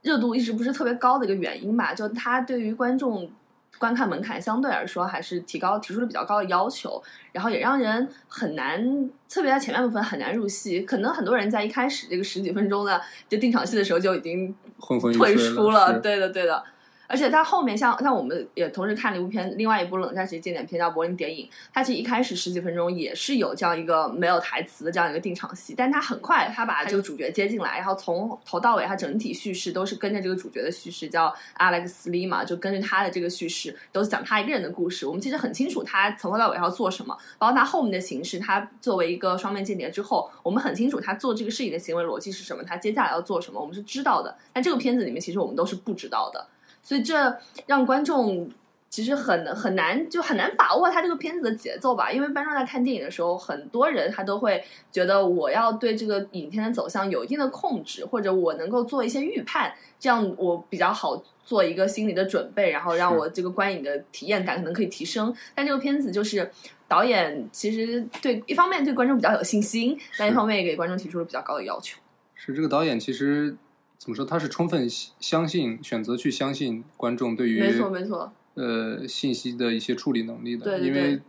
[0.00, 3.30] 热度一直不是特别高的一个原因吧，就它对于观众。
[3.78, 7.02] 观看门槛相对来说还是提高，提出了比较高的要求，
[7.32, 10.82] 然后也让人很难，特别在前半部分很难入戏。
[10.82, 16.62] 可能很多人在一开始这个十几分钟的就定场戏的时候就已经昏昏欲退睡出了对的，对的。
[17.10, 21.44] 而且它后面像像我们也同时看了一部片，另外一部冷战时期经典片叫《柏林谍影》，
[21.74, 35.04] 它其实一开始十几分钟也是有这样一个没有台词的这样一个定场戏，但它很快它把这个主角接进来，然后从头到尾它整体叙事都是跟着这个主角的叙事，叫 Alex Lee 嘛，就跟着他的这个叙事都是讲他一个人的故事。
[35.04, 44.36] 我们其实很清楚他从头到尾要做什么，包括他后面的形式，他作为一个双面间谍之后，我们很清楚他做这个事情的行为逻辑是什么，他接下来要做什么，我们是知道的。
[44.52, 46.46] 但这个片子里面其实我们都是不知道的。
[46.82, 48.50] 所以这让观众
[48.88, 52.10] 其实很很难，就很难把握他这个片子的节奏吧。
[52.10, 65.32] 因为观众在看电影的时候，很多人他都会觉得我要对这个影片的走向有一定的控制，或者我能够做一些预判，这样我比较好做一个心理的准备，然后让我这个观影的体验感可能可以提升。
[65.54, 66.50] 但这个片子就是
[66.88, 72.00] 导演其实对一方面对观众比较有信心，但一方面也给观众提出了比较高的要求。
[72.34, 73.54] 是这个导演其实
[74.00, 74.24] 怎么说？
[74.24, 80.64] 他是充分相信、选择去相信观众对于没错没错，呃信息的一些处理能力的。
[80.64, 81.20] 对对对因为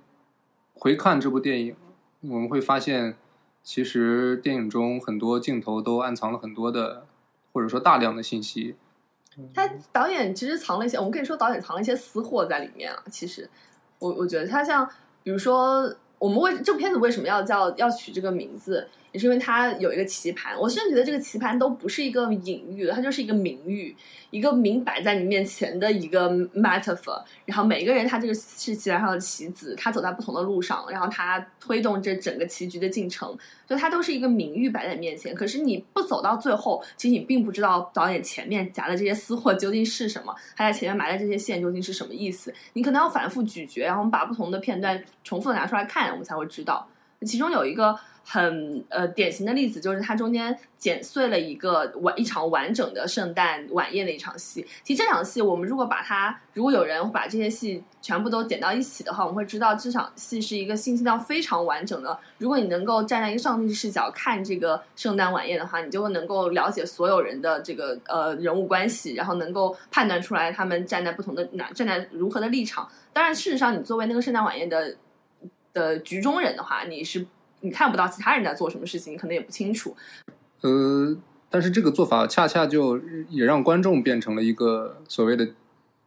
[0.75, 1.75] 回看这部电影，
[2.21, 3.17] 我们会发现，
[3.61, 7.05] 其实电影中很多镜头都暗藏了很多的，
[7.51, 8.75] 或者说大量的信息。
[9.53, 13.03] 他导演其实藏了一些，我们可以说导演藏了一些私货在里面啊。
[13.11, 13.49] 其实，
[13.99, 14.89] 我我觉得他像，
[15.23, 20.57] 比如说，我们为这部片子为什么要叫要取这个名字，也是因为它有一个棋盘。
[20.59, 23.95] 我甚至觉得这个棋盘都不是一个隐喻了它就是一个明喻，
[24.29, 27.21] 一个明摆在你面前的一个 metaphor。
[27.45, 33.37] 然后每个人他这个是棋盘上的棋子，他走在不同的路上，然后他推动这整个棋局的进程。
[33.67, 42.53] 就它都是一个名誉摆在面前，可是你不走到最后，其实你并不知道导演前面夹的这些私货究竟是什么，他在前面埋的这些线究竟是什么意思。
[42.73, 46.85] 你可能要反复咀嚼，然后我们把不同的片段重复的拿出来看，我们才会知道。
[47.25, 47.97] 其中有一个。
[48.23, 54.65] 很呃典型的例子就是它中间剪碎了一个完一场完整的圣诞晚宴的一场戏。
[54.83, 62.17] 其实这场戏我们如果把它，如果有人把这些戏全部都剪到一起的话，我们会知道这场戏是一个信息量非常完整的。
[62.37, 72.87] 如果你能够站在一个上帝视角看这个圣诞晚宴的话，你就能够了解所有人的这个呃人物关系，然后能够判断出来他们站在不同的哪站在如何的立场。
[73.11, 74.95] 当然，事实上你作为那个圣诞晚宴的
[75.73, 77.25] 的局中人的话，你是。
[77.61, 79.95] 你看不到其他人在做什么事情，你可能也不清楚。
[80.61, 81.15] 呃，
[81.49, 85.49] 但是这个做法恰恰就也让观众变成了一个所谓的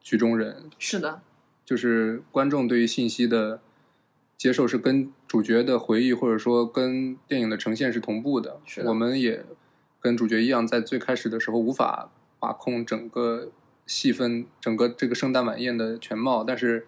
[0.01, 0.64] 局中人。
[0.79, 1.23] 是的，
[1.64, 3.61] 就是观众对于信息的
[4.37, 8.61] 接受是跟主角的回忆或者说跟电影的呈现是同步的。
[8.64, 9.45] 是我们也
[10.01, 13.51] 跟主角一样，在最开始的时候无法把控整个
[13.87, 16.87] 戏份、整个这个圣诞晚宴的全貌，但是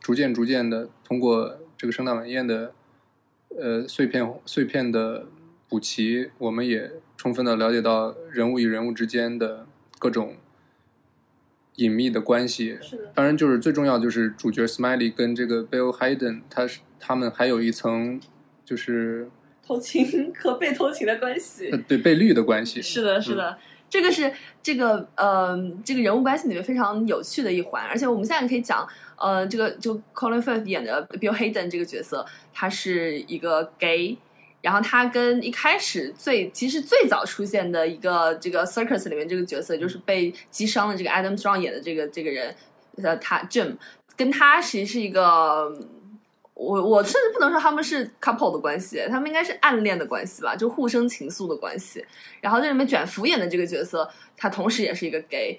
[0.00, 2.74] 逐渐逐渐的通过这个圣诞晚宴的。
[3.56, 5.26] 呃，碎片碎片的
[5.68, 9.66] 补齐，我们也充分的了解到人物与人物之间的
[9.98, 10.36] 各种
[11.76, 12.78] 隐秘的关系。
[12.80, 13.12] 是的。
[13.14, 18.20] 当然，就是最重要就是主角 Smiley 跟这个 Bill Hayden，他是他们还有一层
[18.64, 19.28] 就是
[19.66, 21.70] 偷情和被偷情的关系。
[21.88, 22.80] 对，被绿的关系。
[22.80, 23.58] 是的，是的。
[23.90, 28.88] 这个是这个呃，这个人物关系里面非常有趣的一环，而且我们现在可以讲。
[29.20, 32.24] 呃，这个就 Colin Firth 演的 Bill Hayden 这个角色，
[32.54, 34.16] 他是一个 gay，
[34.62, 42.54] 然后他跟一开始最其实最早出现的一个这个 Circus 里面这个角色，就是被击伤的这个 Adam Strong 演的这个这个人，
[43.02, 43.74] 呃，他 Jim
[44.16, 45.76] 跟他其实是一个，
[46.58, 52.04] 我我甚至不能说他们是 couple 的关系，他们应该是暗恋的关系吧，就互生情愫的关系。
[52.40, 55.56] 然后这里面卷福演的这个角色，他同时也是一个 gay。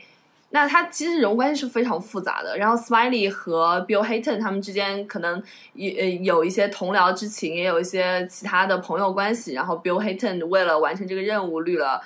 [0.52, 5.42] 那他其实人物关系是非常复杂的，然后 Smiley 和 Bill Hayton 他们之间可能
[5.74, 9.54] 也有一些同僚之情，也有一些其他的朋友关系。
[9.54, 12.02] 然后 Bill Hayton 为了完成这个任务绿了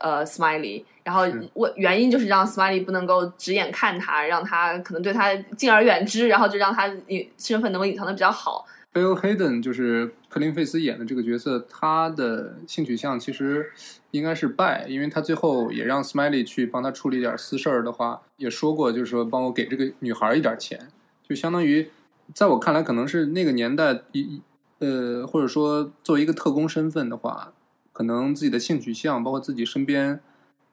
[0.00, 1.22] 呃 Smiley，然后
[1.54, 8.66] 我原因就是让 Smiley 不能够直眼看他，让他可能对他敬而远之，然后就让他隐身份能够隐藏的比较好。
[8.92, 13.70] Bill Hayden 就是克林费斯演的这个角色，他的性取向其实
[14.10, 20.88] 应该是拜，因为他最后也让 Smiley 去帮他处理点私事儿的话，也说过，就是说帮我给这个女孩一点钱，
[21.28, 21.88] 就相当于
[22.34, 24.40] 在我看来，可能是那个年代一
[24.80, 27.52] 呃，或者说作为一个特工身份的话，
[28.00, 30.20] 可能自己的性取向，包括自己身边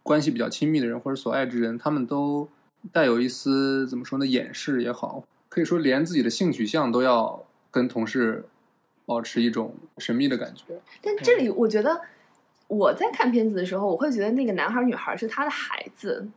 [0.02, 2.48] 关系比较亲密的人或者所爱之人，他们都
[2.94, 7.44] 带有一丝怎么说呢，掩饰也好，可以说连自己的性取向都要。
[7.70, 8.46] 跟同事
[9.06, 12.02] 保持一种神秘的感觉，但这里我觉得
[12.68, 16.28] 我在看片子的时候，我会觉得那个男孩女孩是他的孩子，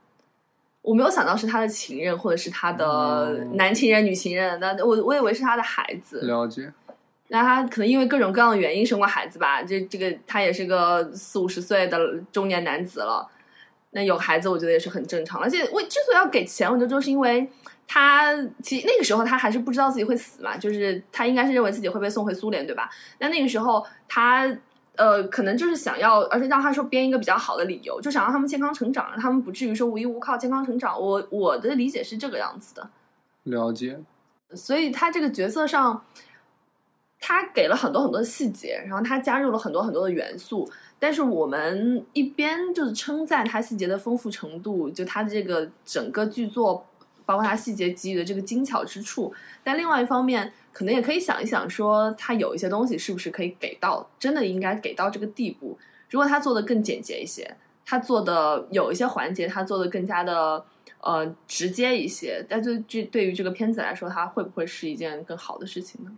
[0.82, 4.58] 我没有想到是他的情人或者是他的男情人、女情人。
[4.60, 6.20] 那我我以为是他的孩子。
[6.26, 6.70] 了解。
[7.30, 9.62] 那他可能因为各种各样的原因生过孩子吧？
[9.62, 11.98] 这这个他也是个四五十岁的
[12.30, 13.26] 中年男子了，
[13.92, 15.40] 那有孩子我觉得也是很正常。
[15.40, 17.50] 而且我之所以要给钱，我觉得就是因为。
[17.92, 22.88] 他其实那个时候他还是不知道自己会死嘛，就是他应该是认为自己会被送回苏联，对吧？
[23.18, 24.46] 那那个时候他
[24.94, 30.96] 呃，可能就是想要，而且让他说编一个比较好的理由，就想让他们健康成长，让他们不至于说无依无靠，健康成长。
[31.00, 32.88] 我我的理解是这个样子的。
[33.42, 33.98] 了解。
[34.54, 36.04] 所以他这个角色上，
[37.20, 46.84] 他给了很多很多的细节，然后他加入了很多很多的元素，但是我们一边就是称赞他细节的丰富程度，就他这个整个剧作。
[47.26, 55.78] 包括他细节给予的这个精巧之处，但另外一方面，可能也可以想一想，说他有一些东西是不是可以给到，真的应该给到这个地步。
[56.08, 57.56] 如果他做的更简洁一些，
[57.86, 60.64] 他做的有一些环节，他做的更加的
[61.02, 66.10] 呃直接一些，但就这对于这个片子来说，它会不会是一件更好的事情呢？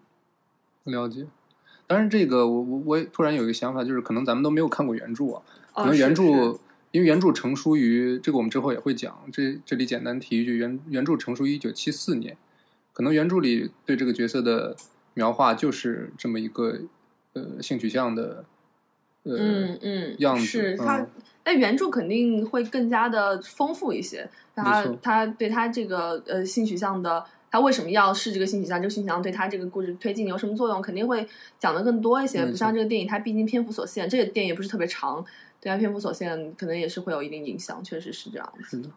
[0.85, 1.27] 了解。
[1.87, 5.43] 当然，这个我我我突然有一个想法，就是可能咱们都没有看过原著啊，
[5.75, 6.59] 可能原著。
[6.93, 9.19] 因为原著成书于这个，我们之后也会讲。
[9.33, 12.37] 这这里简单提一句，原原著成书于一九七四年，
[12.93, 14.77] 可能原著里对这个角色的
[15.15, 16.81] 描画就是这么一个
[17.33, 18.45] 呃性取向的
[19.23, 21.11] 呃嗯嗯，样子是它嗯，
[21.43, 24.29] 但原著肯定会更加的丰富一些。
[24.55, 28.81] 他他对他这个呃性取向的，他为什么要试这个性取向？
[28.81, 30.81] 这个性取向对他这个故事推进有什么作用？
[30.81, 32.47] 肯定会讲的更多一些。
[32.47, 35.23] 不像这个电影，它毕竟篇幅所限，这个电影也不是特别长，
[35.61, 37.85] 对它篇幅所限，可能也是会有一定影响。
[37.85, 38.65] 确实是这样子。
[38.65, 38.89] 是的。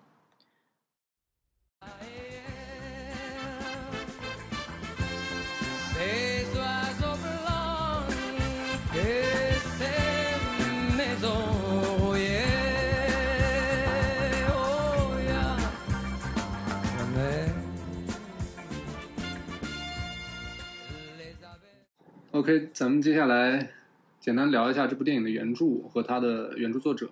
[22.36, 23.72] OK，咱们接下来
[24.20, 27.10] 简单聊一下这部电影的原著和它的原著作者。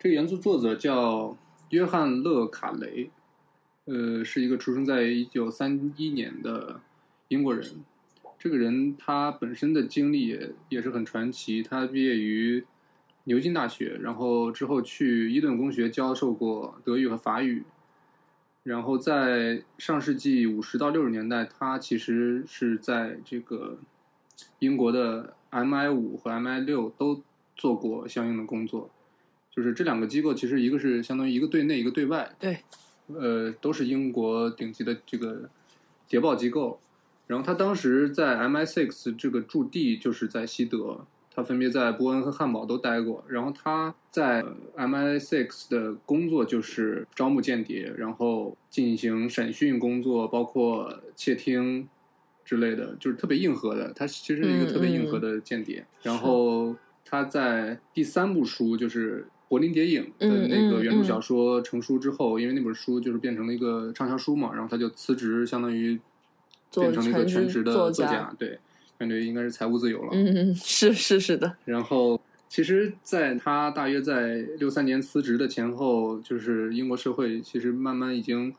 [0.00, 1.38] 这个原著作者叫
[1.70, 3.12] 约翰·勒卡雷，
[3.84, 6.80] 呃，是一个出生在一九三一年的
[7.28, 7.84] 英国人。
[8.36, 11.62] 这个人他本身的经历也也是很传奇。
[11.62, 12.64] 他毕业于
[13.22, 17.62] 牛津大学，然后之后去伊顿公学教授过德语和法语。
[18.64, 23.78] 然后在上世纪五十到六十年代，他其实是在这个
[24.62, 27.20] 英国的 MI 五和 MI 六都
[27.56, 28.88] 做过相应的工作。
[29.50, 32.58] 就是这两个机构，其实一个是相当于一个对内，一个对外，对，
[33.08, 35.50] 呃，都是英国顶级的这个
[36.08, 36.78] 谍报机构。
[37.26, 43.24] 然后他当时在 MI6 这个驻地就是在西德，他分别在伯恩和汉堡都待过。
[43.28, 44.40] 然后他在
[44.76, 51.88] 呃 MI6 的工作就是招募间谍，然后进行审讯工作，包括窃听
[52.44, 53.92] 之类的，就是特别硬核的。
[53.94, 55.84] 他其实是一个特别硬核的间谍。
[56.02, 59.26] 然后他在第三部书就是。
[59.52, 66.00] 柏林谍影的那个原著小说成书之后，因为那本书就是变成了一个畅销书嘛，然后他就辞职，相当于
[66.72, 68.58] 变成了一个全职的作作家，对，
[68.98, 70.08] 感觉应该是财务自由了。
[70.12, 78.54] 嗯，是是是的，然后，其实，在他大约在六三年辞职的前后，就是英国社会其实慢慢已经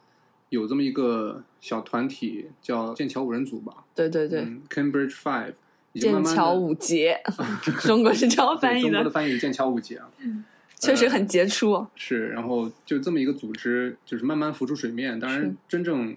[0.53, 5.53] 有这么一个小团体，叫剑桥五人组吧，对对对，嗯，Cambridge Five，
[5.95, 7.19] 剑桥五杰，
[7.81, 10.07] 中国是这样翻译的中国的的，翻译是剑桥五杰啊。
[10.79, 11.87] 确实很杰出。
[11.95, 15.19] 是，然后就这么一个组织，就是慢慢浮出水面。
[15.19, 16.15] 当然，真正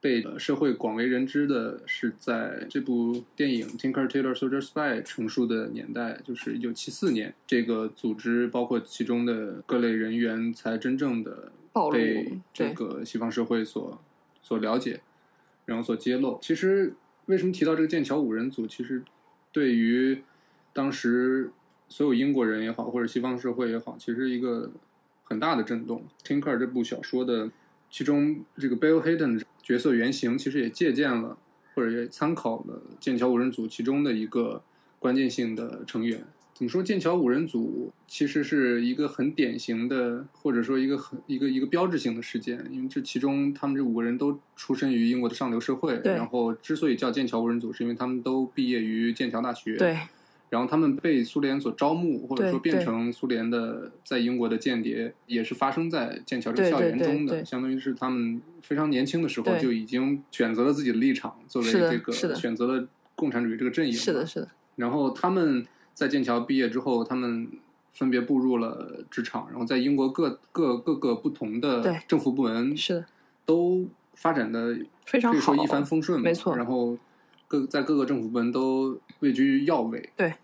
[0.00, 7.34] 被呃社会广为人知的是在这部电影《Tinker Tailor Soldier Spy》成书的年代，就是一九七四年。
[7.46, 14.00] 这个组织包括其中的各类人员，才真正的暴露被这个西方社会所
[14.42, 15.00] 所了解，
[15.64, 16.38] 然后所揭露。
[16.42, 16.94] 其实，
[17.26, 18.66] 为什么提到这个剑桥五人组？
[18.66, 19.02] 其实
[19.50, 20.22] 对于
[20.72, 21.50] 当时
[21.88, 24.70] 所有英国人也好，或者西方社会也好，其实一个
[25.24, 26.04] 很大的震动。
[26.26, 27.50] 《Tinker》这部小说的
[27.90, 31.38] 其中这个 Bill Hayden 角色原型，其实也借鉴了
[31.74, 34.62] 或者也参考了剑桥五人组其中的一个
[34.98, 36.24] 关键性的成员。
[36.54, 36.82] 怎么说？
[36.82, 49.96] 剑桥五人组其实是一个很典型的，或者说一个很一个一个标志性的事件，因为这其中他们这五个人都出身于英国的上流社会，然后之所以叫剑桥五人组，是因为他们都毕业于剑桥大学，对，
[50.50, 62.86] 然后他们被苏联所招募，或者说变成苏联的在英国的间谍，也是发生在剑桥这个校园中的，相当于是他们非常年轻的时候就已经选择了自己的立场，作为这个选择了
[63.16, 63.92] 共产主义这个阵营。
[63.92, 64.26] 是的，。
[64.26, 67.48] 是的，然后他们在剑桥毕业之后，他们
[67.92, 73.06] 分别步入了职场，然后在英国各各各个不同的政府部门是的，
[73.44, 76.96] 都发展的非常好可以说一帆风顺嘛，没错然后
[77.48, 80.34] 各在各个政府部门都位居要位，对。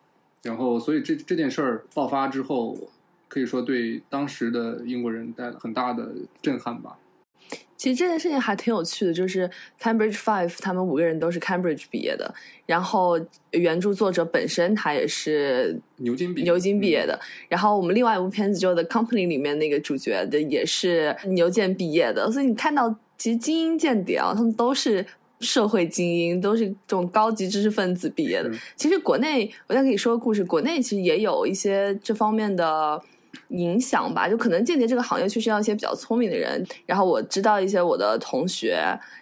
[0.41, 2.79] 然后，所以这这件事儿爆发之后，
[3.27, 6.97] 可以说对当时的英国人带来很大的震撼吧。
[7.79, 9.49] 其实这件事情还挺有趣的，就是
[9.81, 12.35] Cambridge Five 他们五个人都是 Cambridge 毕业的，
[12.67, 13.19] 然后
[13.53, 25.07] 原著作者本身他也是牛津毕牛津毕业的，然后我们另外一部片子就《The Company》里面那个主角的也是牛剑毕业的，所以你看到其实精英间谍啊，他们都是。
[25.41, 28.51] 社会精英都是这种高级知识分子毕业的。
[28.75, 33.01] 其实国内，我再给你说个故事，国内其实也有一些这方面的
[33.49, 34.29] 影响吧。
[34.29, 36.65] 就可能间接这个行业确实要一些比较聪明的人。
[36.87, 38.79] 然后我知道一些我的同学，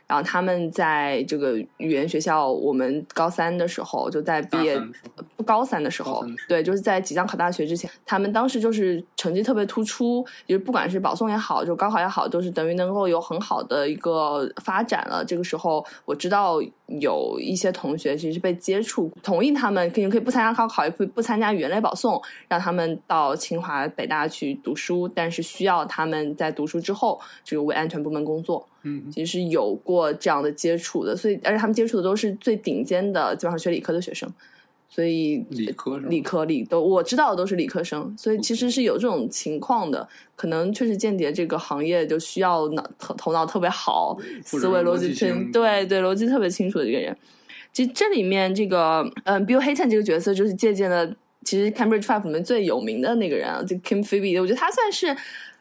[0.06, 15.24] 然后他们在这个语言学校，我们高三的时候就在毕业大三的时候高三的时候高三的时候，对，就是在即将考大学之前，他们当时就是成绩特别突出，就是不管是保送也好，就高考也好，都是等于能够有很好的一个发展了。
[15.24, 28.66] 这个时候，我知道有一些同学其实被接触，同意他们可以可以不参加高考，也不不参加语言类保送，让他们到清华、北大去读书，但是需要他们在读书之后，这个为安全部门工作。
[28.86, 34.32] 嗯，其实有过这样的接触的，所以而且他们接触的都是最顶尖的，基本上学理科的学生。
[34.88, 40.08] 所以理科理科理都我知道的都是理科生，所以其实是有这种情况的。
[40.36, 47.14] 可能确实间谍这个行业就需要脑头头脑特别好，思维逻逻辑辑清对对逻辑特别清楚的一个人。
[47.72, 51.06] 其实这里面这个嗯，Bill Hayton 这个角色就是借鉴了
[51.44, 55.14] 其实 Cambridge Five 里面最有名的那个人啊，就 Kim Phoebe，我觉得他算是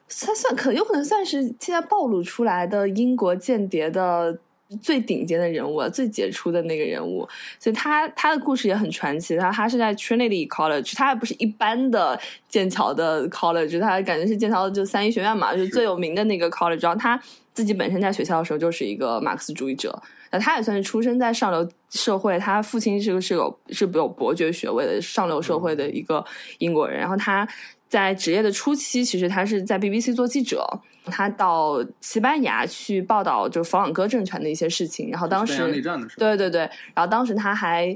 [0.08, 4.38] 他算可有可能算是现在暴露出来的英国间谍的。
[4.82, 7.20] 最顶尖的人物，最杰出的那个人物，
[7.60, 9.38] 所以他他的故事也很传奇。
[9.38, 16.82] 他他是在 Trinity College，他还不是一般的剑桥的 college，他感觉是剑桥的就三一学院嘛，就是最有名的那个 college。
[16.82, 17.18] 然后他
[17.53, 20.01] 自己本身在学校的时候就是一个马克思主义者，
[20.32, 26.26] 那他也算是出生在上流社会，他父亲是个是有是有伯爵学位的上流社会的一个
[26.58, 26.99] 英国人。
[26.99, 27.47] 然后他
[27.88, 30.68] 在职业的初期，其实他是在 BBC 做记者。
[31.08, 35.12] 他到西班牙去报道，就是佛朗哥政权的一些事情。
[35.12, 36.62] 然后当时，战的时候，对对对，
[36.96, 37.96] 然后当时他还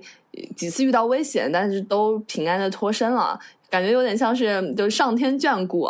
[0.55, 5.89] 几次遇到危险，但是都平安的脱身了，感觉有点像是就是上天眷顾。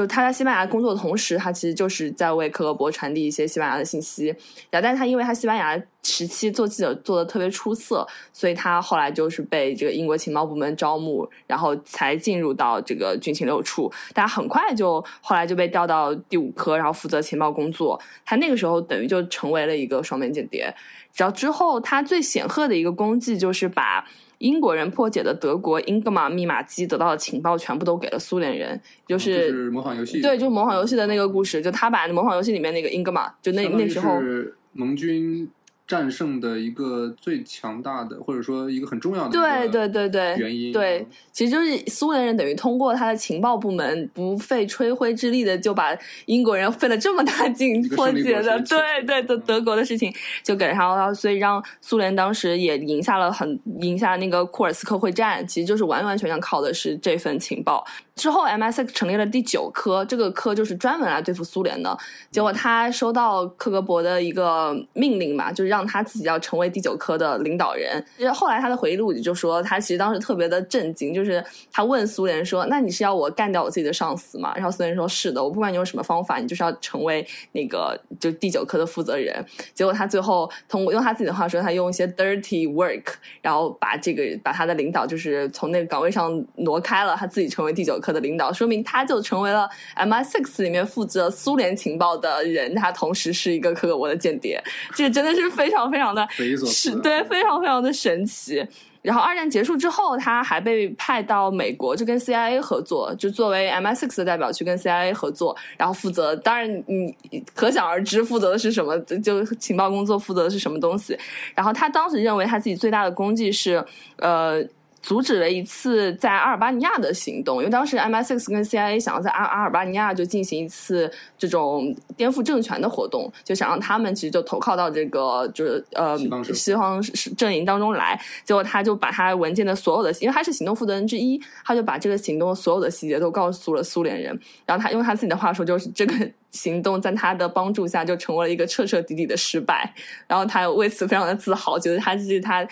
[0.00, 4.28] 就他在西班牙工作的同时，他其实就是在为克格勃传递一些西班牙的信息。
[4.70, 13.92] 然后，但是他因为他西班牙时期做记者做的特别出色，所以他后来就是被这个英国情报部门招募，然后才进入到这个军情六处。
[14.14, 18.00] 但很快就后来就被调到第五科，然后负责情报工作。
[18.24, 20.74] 他那个时候等于就成为了一个双面间谍。
[21.14, 24.08] 然后之后，他最显赫的一个功绩就是把
[24.40, 35.48] 英国人破解的德国英格玛密码机得到的情报全部都给了苏联人，就就是是模仿游戏，对，就是模仿游戏的那个故事，就他把模仿游戏里面那个英格玛，就那那时候是盟军
[35.90, 40.36] 战胜的一个最强大的，或者说一个很重要的对对对对。
[40.38, 45.86] 原因，对，其实就是苏联人等于通过他的情报部门不费吹灰之力的就把
[46.26, 50.14] 英国人费了这么大劲 破解的，对对德德国的事情
[50.44, 57.84] 就给上了，所以让苏联当时也赢下了很赢下那个库尔斯克会战，其实就是完完全全靠的是这份情报。
[58.20, 61.96] 之后，MSX 成立了第九科，这个科就是专门来对付苏联的。
[62.30, 68.04] 结果他收到克格勃的一个命令嘛，就是让他自己要成为第九科的领导人。
[68.18, 71.42] 其实后来他的回忆录里就说，他其实当时特别的震惊，就是
[71.72, 79.42] 他问苏联说：“那你是要我干掉我自己的上司吗？”然后苏联说：“是的，我不管你用什么方法，你就是要成为那个就第九科的负责人。”
[79.72, 83.04] 结果他最后通过用他自己的话说，他用一些 dirty work，
[83.40, 94.62] 然后把这个把他的领导就是从那个岗位上挪开了，他自己成为第九科的领导，说明他就成为了 MI6 里面负责苏联情报的人，他同时是一个克格勃的间谍，
[94.94, 96.26] 这个真的是非常非常的
[96.66, 98.66] 是对，非常非常的神奇。
[99.02, 106.36] 然后二战结束之后，他还被派到美国，就跟 CIA 合作，就作为 MI6 的代表去跟 CIA 合作，然后负责。
[106.36, 107.16] 当然，你
[107.54, 111.18] 可想而知，负责的是什么，就情报工作负责的是什么东西。
[111.54, 113.82] 然后他当时认为他自己最大的功绩是，
[114.18, 114.62] 呃。
[115.02, 126.18] 阻止了一次在阿尔巴尼亚的行动，因为当时 MI6 跟 CIA 想要在阿阿尔巴尼亚就进行一次这种颠覆政权的活动，就想让他们其实就投靠到这个就是呃
[126.52, 127.00] 西方
[127.36, 128.20] 阵营当中来。
[128.44, 134.38] 结果他就把他文件的所有的，因为他是行动负责人之一，他就把这个行动所有的细节都告诉了苏联人。
[134.66, 139.94] 然后他用他自己的话说，就是这个行动在他的帮助下就成为了一个彻彻底底的失败。
[140.26, 142.66] 然后他为此非常的自豪，觉得他这是他。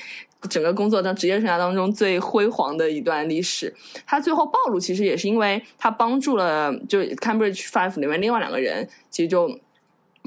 [0.49, 3.75] 整个工作当职业生涯当中最辉煌的一段历史，
[4.07, 9.59] 他最后暴露其实也是因为他帮助了，就 Cambridge Five 里面另外两个人，其实就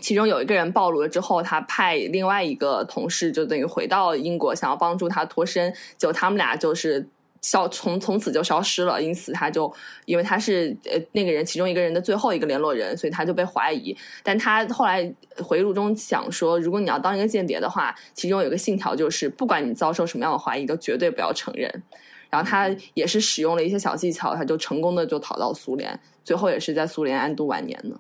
[0.01, 7.07] 其中有一个人暴露了之后，他派另外一个同事就等于回到英国，想要帮助他脱身，就他们俩就是。
[7.42, 9.72] 消从从此就消失了，因此他就
[10.06, 13.96] 因为他是呃那个人其中一个人的最后一个联络人，所以他就被怀疑。
[14.24, 21.84] 但他后来回忆录中想说，如果你要当一个间谍的话，其中有一个信条就是，不管你遭受什么样的怀疑，都绝对不要承认。
[22.30, 28.00] 然后他也是使用了一些小技巧，他就成功的就逃到苏联，最后也是在苏联安度晚年的。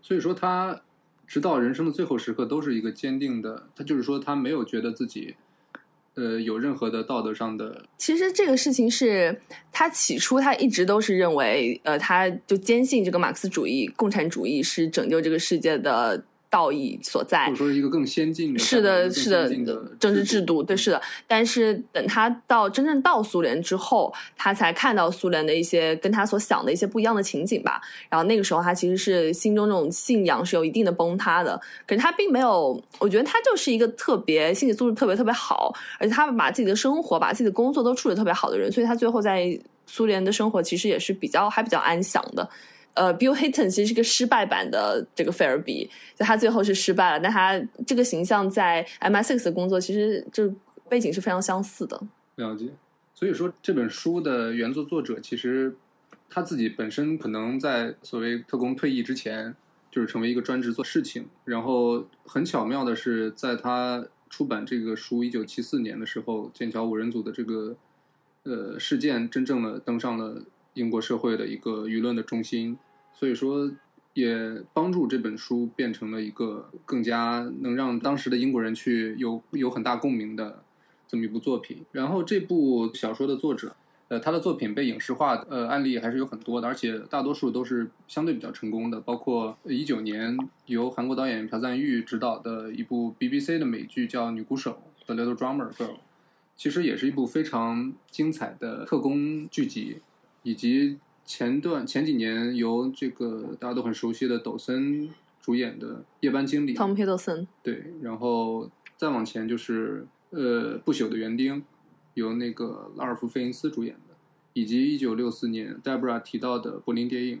[0.00, 0.82] 所以说他
[1.26, 5.34] 直到人生的最后时刻都是一个坚定的，他就是说他没有觉得自己
[6.16, 7.84] 呃有任何的道德上的。
[7.96, 9.40] 其实这个事情是
[9.70, 16.24] 他起初他一直都是认为，呃，他就坚信这个马克思主义、共产主义是拯救这个世界的
[16.56, 17.56] 道义所在或者。
[17.56, 19.46] 说是一个更先进的是的，是的，
[20.00, 21.02] 政治制度，对，是的。
[21.26, 27.82] 但是等他到真正到苏联之后，他才看到苏联的一些跟他所想的一些不一样的情景吧。
[28.08, 31.60] 然后那个时候，他其实是心中这种信仰是有一定的崩塌的。
[31.86, 39.46] 可是他并没有，我觉得他就是一个特别心理素质特别特别好，而且他把自己的生活、把自己的工作都处理特别好的人，所以他最后在
[39.86, 42.48] 苏联的生活其实也是比较还比较安详的。
[42.96, 50.52] 呃，Bill Hayton 其实是个失败版的这个费尔比，就他最后是失败了，但他这个形象在 M S X 的工作其实就
[50.88, 52.00] 背景是非常相似的。
[52.36, 52.70] 了解。
[53.14, 55.74] 所以说这本书的原作作者其实
[56.28, 59.54] 他自己本身可能在所谓特工退役之前，
[59.90, 61.28] 就是成为一个专职做事情。
[61.44, 67.76] 然后很巧妙的是，在他出版这个书一九七四年的时候，剑桥五人组的这个
[68.44, 70.42] 呃事件真正的登上了
[70.74, 72.78] 英国社会的一个舆论的中心。
[73.18, 73.72] 所以说。
[74.16, 80.62] 也帮助这本书变成了一个更加能让当时的英国人去有有很大共鸣的
[81.06, 81.84] 这么一部作品。
[81.92, 83.76] 然后这部小说的作者，
[84.08, 88.98] 呃，他的作品被影视化呃案例还是有很多的，而且大多数都是相对比较成功的。
[89.02, 95.96] 包括一九年由韩国导演朴赞玉执导的一部 BBC 的美剧叫《女鼓手》（The Little Drummer Girl），
[96.56, 99.98] 其实也是一部非常精彩的特工剧集，
[100.42, 100.96] 以及。
[101.26, 105.10] 前段前几年由这个大家都很熟悉的抖森
[105.40, 111.56] 主演的《夜班经理》Tom Hiddleston，对，然后再往前就是呃《不朽的园丁》，
[112.14, 114.14] 由那个拉尔夫·费因斯主演的，
[114.52, 117.40] 以及一九六四年 Debra 提到的柏林电影，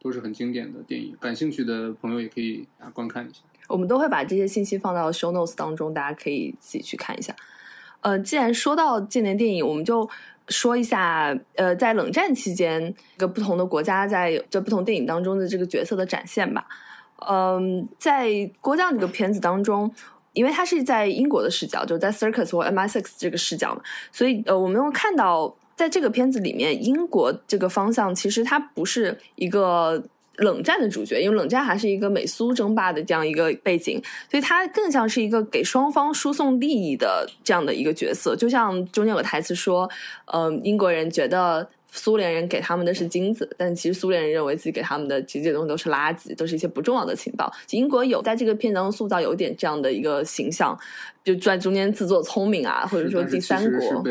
[0.00, 1.14] 都是很经典的电影。
[1.20, 3.40] 感兴趣的朋友也可以啊观看一下。
[3.68, 7.36] 我们都会把这些信息放到 show notes 当中，大家可以自己去看一下。
[8.00, 10.08] 呃，既然说到近年电影，我们就。
[10.50, 12.82] 说一下，呃，在冷战期间，
[13.16, 16.66] 一个不同的国家在这不同电影当中的这个角色的展现吧。
[17.28, 18.28] 嗯，在
[18.60, 19.90] 《郭将》这个片子当中，
[20.34, 23.80] 因为它是在英国的视角，就在 Circus 或 MI6 这个视角嘛，
[24.12, 30.04] 所以呃，我们又看到在这个片子里面，英国这个方向其实它不是一个。
[30.40, 38.34] 冷战的主角，因为冷战还是一个美苏争霸的这样一个背景，所以他更像是一个给双方输送利益的这样的一个角色。
[38.34, 39.88] 就像中间有个台词说，
[40.26, 47.52] 呃，英国人觉得苏联人给他们的是金子，但其实苏联人认为自己给他们的这些东西都是垃圾，都是一些不重要的情报。
[47.70, 50.78] 英国有在这个片当中塑造有点这样的一个形象，
[51.24, 54.04] 就在中间自作聪明啊，或者说第三国。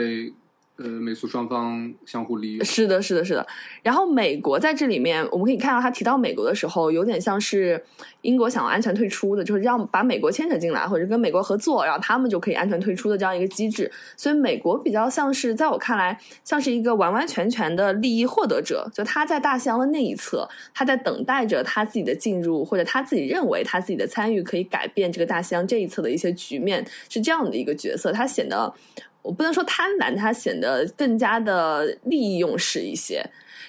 [0.82, 2.65] 呃，美苏双方相互利用。
[2.65, 3.45] 是的，是的，是的。
[3.84, 7.84] 然后美国在这里面，我们可以看到他提到美国的时候，有点像是
[8.21, 13.91] 英国想要安全退出的，就是让把美国牵扯进来，或者跟美国合作，然后他们就可以安全退出的这样一个机制。
[14.15, 18.89] 所以美国比较像是，在我看来，像是一个完完全全的利益获得者。
[18.93, 28.13] 就他在大西洋的那一侧，他在等待着他自己的进入，或者他自己认为他自己的参与可以改变这个大西洋这一侧的一些局面，是这样的一个角色。
[28.13, 28.73] 他显得。
[29.22, 33.24] 我不能说贪婪，它显得更加的利益用事一些。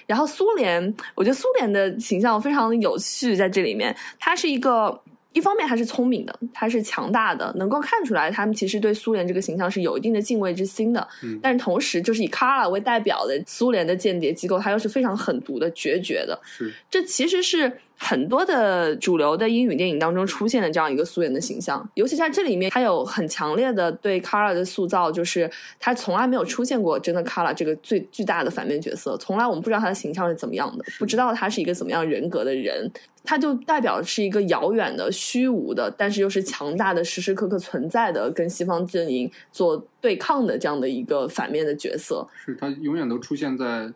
[0.07, 4.99] 然后苏联，我觉得苏联的形象非常的有趣，在这里面，它是一个
[5.33, 11.07] 一方面他是聪明的，他是强大的，能够看出来他们其实对苏联这个形象是有一定的敬畏之心的。
[11.23, 16.37] 嗯，但是同时，就是以卡拉为代表的苏联的间谍机构，它又是非常狠毒的、决绝的。
[16.43, 17.71] 是，这其实是。
[18.03, 25.49] 很多的主流的英语电影当中出现的这样一个苏联的形象，尤其在这里面，他有很强烈的对卡拉的塑造，就是
[25.79, 32.91] 他从来没有出现过真的卡拉这个最巨大的反面角色，从来我们不知道他的形象是怎么样的，不知道他是一个怎么样人格的人，
[33.23, 42.27] 他就代表是一个遥远的、虚无的，但是又是强大的、时时刻刻存在的，跟西方阵营做对抗的这样的一个反面的角色。
[42.43, 43.91] 是他永远都出现在。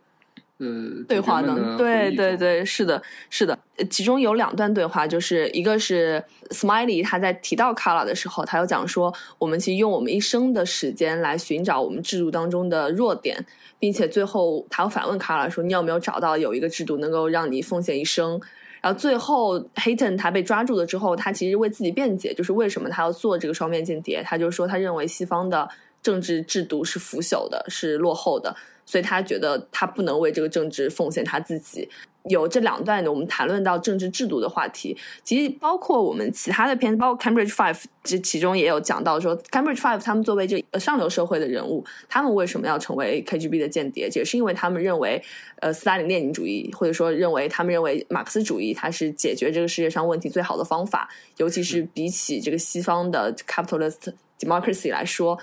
[0.58, 1.76] 呃，对话呢？
[1.78, 3.58] 对对对，是的，是的。
[3.90, 13.46] 其中有两段对话，就是一个是 Smiley 他在提到卡拉的时候，他有讲说，我们其实用我们一生的时间来寻找我们制度当中的弱点，
[13.78, 18.40] 并且最后他又反问卡拉说，你有没有找到有一个制度能够让你奉献一生？
[18.80, 24.24] 然后最后 Hayton 他被抓住了之后，他其实为自己辩解，就是为什么他要做这个双面间谍？
[24.24, 25.68] 他就说他认为西方的
[26.02, 28.56] 政治制度是腐朽的，是落后的。
[28.86, 31.90] 所以他觉得他不能为这个政治奉献他自己。
[32.28, 44.10] 有这两段的，我们谈论到政治制度的话题，其实包括我们其他的片子，包括 Cambridge Five，这其中也有讲到说，Cambridge Five 他们作为这上流社会的人物，他们为什么要成为 KGB 的间谍？
[44.16, 45.22] 也是因为他们认为，
[45.60, 51.08] 呃，斯大林列宁主义，或者说认为他们认为马克思主义，它是解决这个世界上问题最好的方法，
[51.38, 55.38] 尤其是比起这个西方的 capitalist democracy 来说。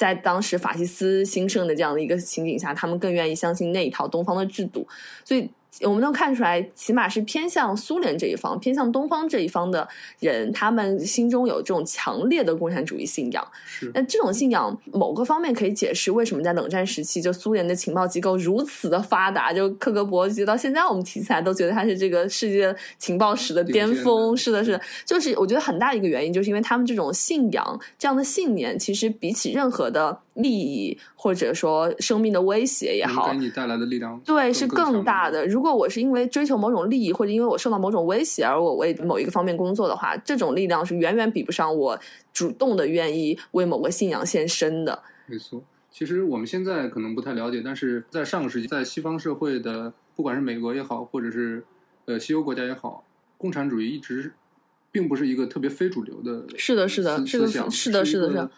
[0.00, 4.88] 在当时法西斯兴盛的这样的一个情景下，他们更愿意相信那一套东方的制度，
[5.26, 5.50] 所以。
[5.82, 13.46] 我们能看出来，起码是偏向苏联这一方、偏向东方这一方的人，他们心中有这种强烈的共产主义信仰。
[13.64, 19.52] 是，那这种信仰某个方面可以解释为什么在冷战时期，就苏联的情报机构如此的发达。
[19.52, 24.36] 就克格勃，直到现在我们提起来都觉得他是这个世界情报史的巅峰。
[24.36, 35.46] 是的，是的，就是我觉得很大一个原因，就是因为他们这种信仰、这样的信念，其实比起任何的利益或者说生命的威胁也好，给你带来的力量，对，是更大的。
[35.46, 41.98] 如果我是因为追求某种利益，或者因为我受到某种威胁而我为某一个方面工作的话，这种力量是远远比不上我
[42.32, 45.02] 主动的愿意为某个信仰献身的。
[45.26, 51.64] 没错，其实我们现在可能不太了解，但是在上个世纪，在西方社会的，不管是美国也好，或者是
[52.06, 53.04] 呃西欧国家也好，
[53.36, 54.32] 共产主义一直
[54.92, 58.50] 并不是一个特别非主流的是的是的思是的是的是的是的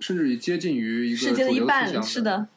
[0.00, 2.48] 甚至于接近于一个世界的主一半流思想是的，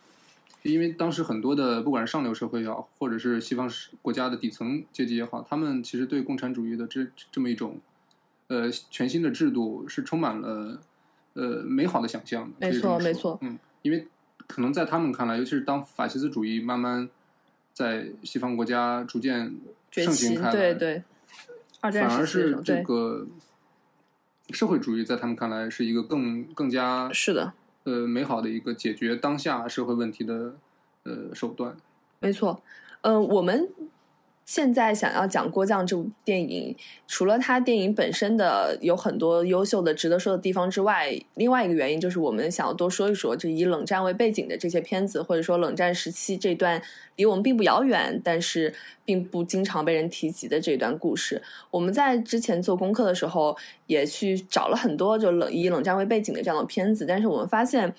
[0.64, 7.80] 因为当时很多的不管是上流社会也好，或者是西方世国家的底层阶级也好，他们其实对共产主义的这这么一种
[8.48, 10.82] 呃全新的制度是充满了
[11.34, 12.68] 呃美好的想象的。
[12.68, 13.38] 没错没错。
[13.42, 14.08] 嗯，因为
[14.48, 17.10] 可能在他们看来，尤其是当法西斯主义慢慢
[17.74, 19.56] 在西方国家逐渐
[19.92, 21.04] 盛行开来，对对，
[21.82, 23.28] 反而是这个
[24.50, 30.56] 社会主义在他们看来是一个更更加是的，呃美好的一个解决当下社会问题的
[31.04, 31.76] 呃手段。
[32.20, 32.62] 没错，
[33.02, 33.70] 呃，我们
[34.48, 36.74] 现在想要讲《郭将》这部电影，
[37.06, 46.82] 除了它电影本身的有很多优秀的、值得说的地方之外，另外一个原因就是我们想要多说一说，就以冷战为背景的这些片子，或者说冷战时期这段
[47.18, 48.74] 离我们并不遥远，但是
[49.04, 51.44] 并不经常被人提及的这段故事。
[51.70, 57.94] 我们在之前做功课的时候，也去找了很多就冷以冷战为背景的这样的片子，但是我们发现。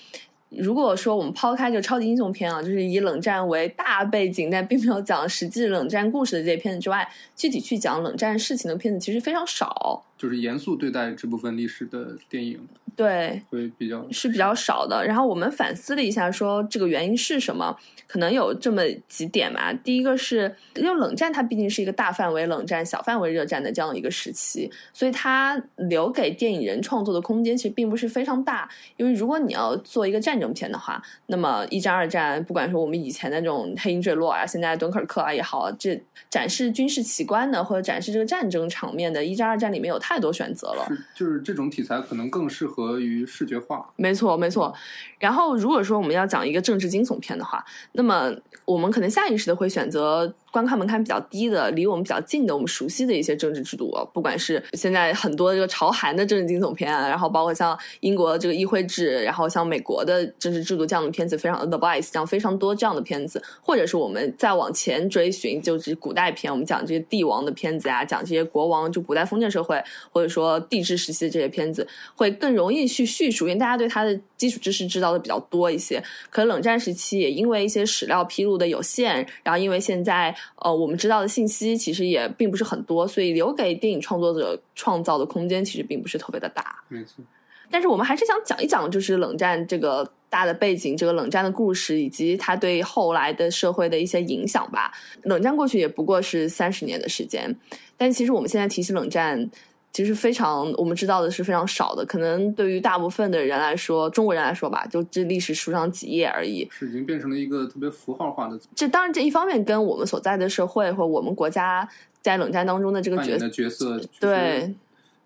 [0.51, 10.05] 如果说我们抛开这个超级英雄片啊，就是以冷战为大背景，但并没有讲实际冷战故事的这些片子之外，具体去讲冷战事情的片子其实非常少。
[10.19, 12.61] 就是严肃对待这部分历史的电影
[12.97, 15.07] 对，会比较是比较少的。
[15.07, 17.79] 然后我们反思了一下，说这个原因是什么？
[18.09, 19.73] 可能有这么几点吧。
[19.85, 28.69] 第一个是，因为冷战它毕竟是一个大范围冷战、小范围热战的这样一个时期，所以它留给电影人创作的空间其实并不是非常大。
[28.97, 40.87] 因为如果你要做一个战争片的话，那么一战、二战，不管说我们以前的这种黑鹰坠落啊，现在敦刻尔克啊也好，这展示军事奇观的或者展示这个战争场面的，一战、二战里面有太多选择了。
[40.89, 43.91] 是就是这种题材可能更适合于视觉化。
[43.97, 44.75] 没错，没错。
[45.19, 48.33] 然后，如果说我们要讲一个政治惊悚片的话，那么
[48.65, 71.87] 我们可能下意识的会选择观看门槛比较低的、离我们比较近的、我们熟悉的一些政治制度，不管是现在很多这个朝韩的政治惊悚片啊，然后包括像英国的这个议会制，然后像美国的政治制度这样的片子，非常 The Vice 这样非常多这样的片子，或者是我们再往前追寻，就是古代片，我们讲这些帝王的片子啊，讲这些国王就古代封建社会，或者说帝制时期的这些片子，
[72.17, 76.03] 会更容易去叙述，因为大家对它的基础知识知道的比较多一些。
[76.31, 86.83] 可冷战时期也因为一些史料披露的有限，然后因为现在呃我们知道的信息其实也并不是很多，所以留给电影创作者创造的空间其实并不是特别的大。
[86.89, 87.25] 没错，
[87.71, 94.93] 但是我们还是想讲一讲，就是冷战这个大的背景，这个冷战的故事，以及它对后来的社会的一些影响吧。
[95.23, 97.55] 冷战过去也不过是三十年的时间，
[97.97, 99.51] 但其实我们现在提起冷战。
[99.99, 106.69] 其实非常，我们知道的是非常少的，可能对于大部分的人来说，中国人来说吧，就这历史书上几页而已。
[106.71, 111.89] 是已经变成了一个特别符号化的这当然，这一方面跟我们所在的社会或我们国家
[112.23, 114.73] 在冷战当中的这个角色角色，对，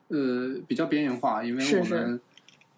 [0.08, 2.18] 呃，比较边缘化，因为我们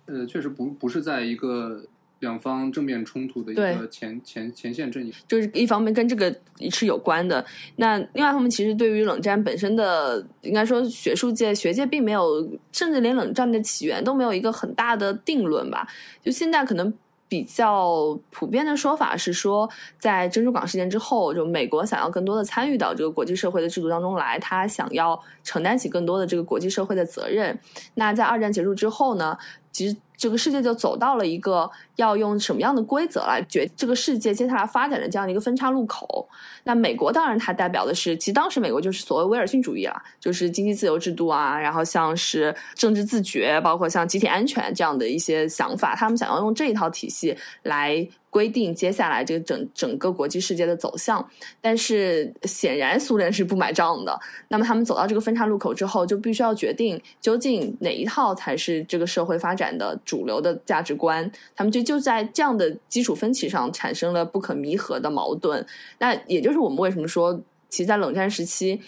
[0.07, 1.85] 呃确实不不是在一个
[2.25, 5.13] 两方正面冲突的一个前前前线阵营。
[5.29, 6.35] 就是一方面跟这个
[6.71, 7.45] 是有关的。
[7.77, 15.87] 那另外一方面，其实对于冷战本身的，应该说学术界、学界并没有，甚至连冷战的起源都没有一个很大的定论吧。
[16.25, 16.93] 就现在可能。
[17.27, 19.69] 比较普遍的说法是说，
[19.99, 27.59] 在珍珠港事件之后，就美国想要更多的参与到这个国际社会的制度当中来，他想要承担起更多的这个国际社会的责任。
[27.95, 29.37] 那在二战结束之后呢，
[29.73, 36.29] 其实这个世界就走到了一个要用什么样的规则来决这个世界接下来发展的这样的一个分叉路口。
[36.65, 48.09] 那美国当然它代表的是，其实当时美国就是所谓威尔逊主义啊，就是经济自由制度啊，然后像是政治自觉，包括像集体安全这样的一些想法，他们想要用这一套体系来。
[48.35, 51.25] 规定接下来这个整整个国际世界的走向，
[51.61, 54.19] 但是显然苏联是不买账的。
[54.49, 61.31] 那么他们走到这个分岔路口之后，就必须要决定究竟哪一套才是这个社会发展的主流的价值观。
[61.55, 65.65] 他们就就在这样的基础分歧上产生了不可弥合的矛盾。
[66.01, 68.81] 那也就是我们为什么说，其实，在冷战时期。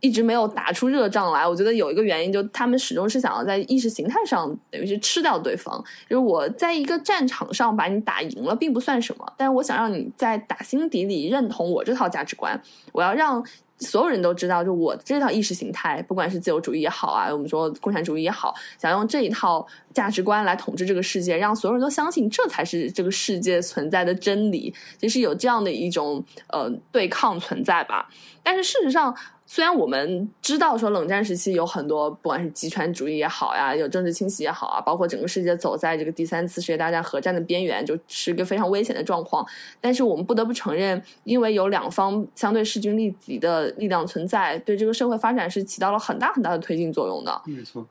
[0.00, 5.82] 一直没有打出热仗来，我觉得有一个原因，就他们始终是想要在意识形态上，等于是吃掉对方。
[6.08, 12.60] 就是我在一个战场上把你打赢了，并不算什么，但是我想让你在打心底里认同我这套价值观，
[12.92, 13.42] 我要让
[13.78, 28.08] 所有人都知道，就我这套意识形态，不管是自由主义也好啊，我们说共产主义也好，想用这一套价值观来统治这个世界，让所有人都相信这才是这个世界存在的真理，就是有这样的一种呃对抗存在吧。
[28.42, 29.14] 但是事实上，
[29.46, 39.46] 虽然我们知道说冷战时期有很多，不管是极权主义也好呀，有政治清洗也好啊，包括整个世界走在这个第三次世界大战核战的边缘，就是一个非常危险的状况。
[39.80, 47.40] 但是我们不得不承认，因为有两方相对势均力敌的力量存在，对这个社会发展是起到了很大很大的推进作用的。
[47.46, 47.86] 没错，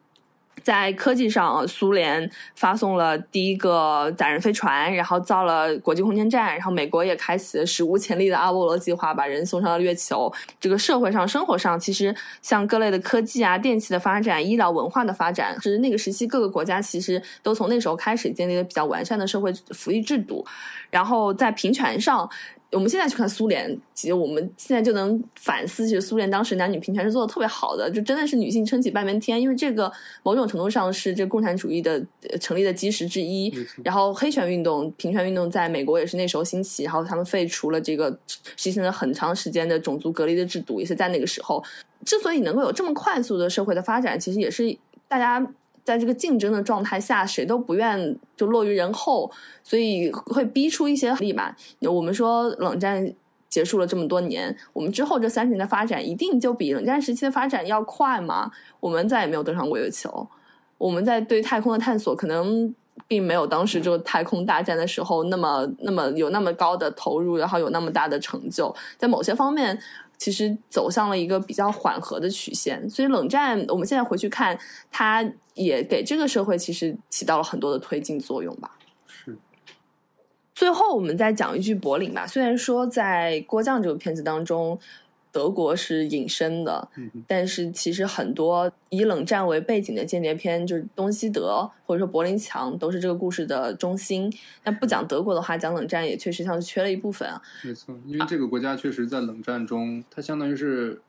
[0.65, 10.33] 在科技上，苏联发送了第一个载人飞船，然后造了国际空间站，然后美国也开启了史无前例的阿波罗计划，把人送上了月球。
[10.59, 20.43] 这个社会上、生活上，其实像各类的科技啊、电器的发展、医疗、文化的发展，是那个时期各个国家其实都从那时候开始建立了比较完善的社会福利制度。
[20.89, 22.27] 然后在平权上，
[22.75, 29.89] 我们现在去看苏联，其实我们现在就能反思，其实苏联当时男女平权是做的特别好的，就真的是女性撑起半边天，因为这个
[30.23, 31.93] 某种程度上是这共产主义的
[32.29, 33.51] 呃成立的基石之一。
[33.81, 38.19] 然后黑权运动、平权运动在美国也是那时候兴起，然后他们废除了这个
[38.57, 41.63] 实行了很长时间的种族隔离的制度，也是在那个时候。
[42.03, 45.39] 之所以能够有这么快速的社会的发展，其实也是大家
[45.85, 49.31] 在这个竞争的状态下，谁都不愿就落于人后，
[49.63, 51.55] 所以会逼出一些力吧。
[51.79, 53.09] 我们说冷战
[53.47, 58.51] 结束了这么多年，我们之后这三十年的发展一定就比冷战时期的发展要快吗？
[58.81, 60.27] 我们再也没有登上过月球，
[60.77, 62.75] 我们在对太空的探索可能。
[63.07, 69.77] 并没有当时就太空大战的时候那么那么有那么高的投入，然后有那么大的成就，在某些方面
[70.17, 72.89] 其实走向了一个比较缓和的曲线。
[72.89, 74.57] 所以冷战，我们现在回去看，
[74.91, 78.77] 它也给这个社会其实起到了很多的推进作用吧。
[79.07, 79.37] 是
[80.53, 82.25] 最后，我们再讲一句柏林吧。
[82.25, 84.79] 虽然说在《郭将》这个片子当中，
[85.35, 94.31] 德国是隐身的，嗯但是其实很多以冷战为背景的间谍片，就是东西德或者说柏林墙，都是这个故事的中心。
[94.63, 97.41] 那不讲德国的话，讲冷战也确实像是缺了一部分啊。
[97.65, 101.01] 没错，因为这个国家确实在冷战中，它相当于是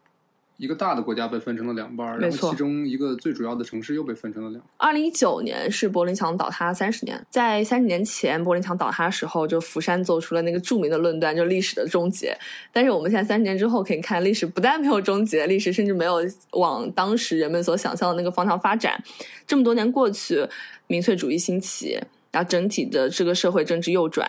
[0.59, 4.62] 一个大的国家被分成了两半儿，然后其中一个最主要的城市又被分成了两。
[4.78, 12.36] 二零一九年是柏林墙倒塌三十年，在三十年前柏林墙倒塌的时候，就福山做出了那个著名的论断，就是历史的终结。
[12.72, 16.20] 但是我们现在三十年之后可以看，历史不但没有终结，历史甚至没有
[16.52, 19.02] 往当时人们所想象的那个方向发展。
[19.46, 20.46] 这么多年过去，
[20.86, 22.00] 民粹主义兴起，
[22.32, 24.26] 然后整体的这个社会政治右转。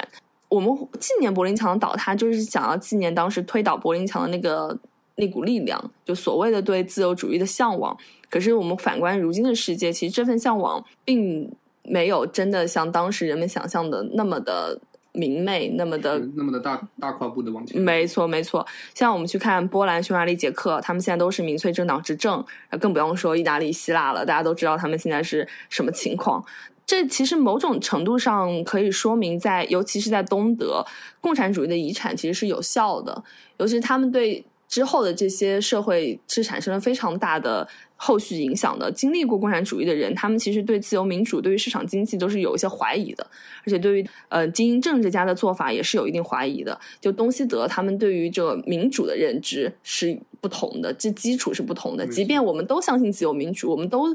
[0.49, 0.69] 我们
[0.99, 4.77] 纪念柏林墙的倒塌，就是想要纪念当时推倒柏林墙的那个
[5.17, 7.95] 那股力量，就所谓的对自由主义的向往。
[8.29, 11.51] 可是我们反观如今的世界，其实这份向往并
[11.83, 14.79] 没有真的像当时人们想象的那么的
[15.13, 17.81] 明媚，那么的那么的大大跨步的往前。
[17.81, 18.65] 没错，没错。
[18.93, 22.45] 像我们去看波兰、匈牙利、捷克，他们现在都是民粹政党执政，
[22.79, 24.25] 更不用说意大利、希腊了。
[24.25, 26.45] 大家都知道他们现在是什么情况。
[26.85, 30.85] 这其实某种程度上可以说明在，尤其是在东德，
[31.19, 33.23] 共产主义的遗产其实是有效的，
[33.57, 38.91] 尤其是他们对之后的这些社会是产生了非常大的后续影响的。
[38.91, 43.25] 经历过共产主义的人，他们其实对自由民主、对于市场经济都是有一些怀疑的，
[43.65, 46.79] 而且对于呃精英政治家的做法也是有一定怀疑的。
[46.99, 52.05] 就东西德，他们对于这个民主的认知是不同的，这基础是不同的。
[52.07, 54.13] 即便我们都相信自由民主，我们都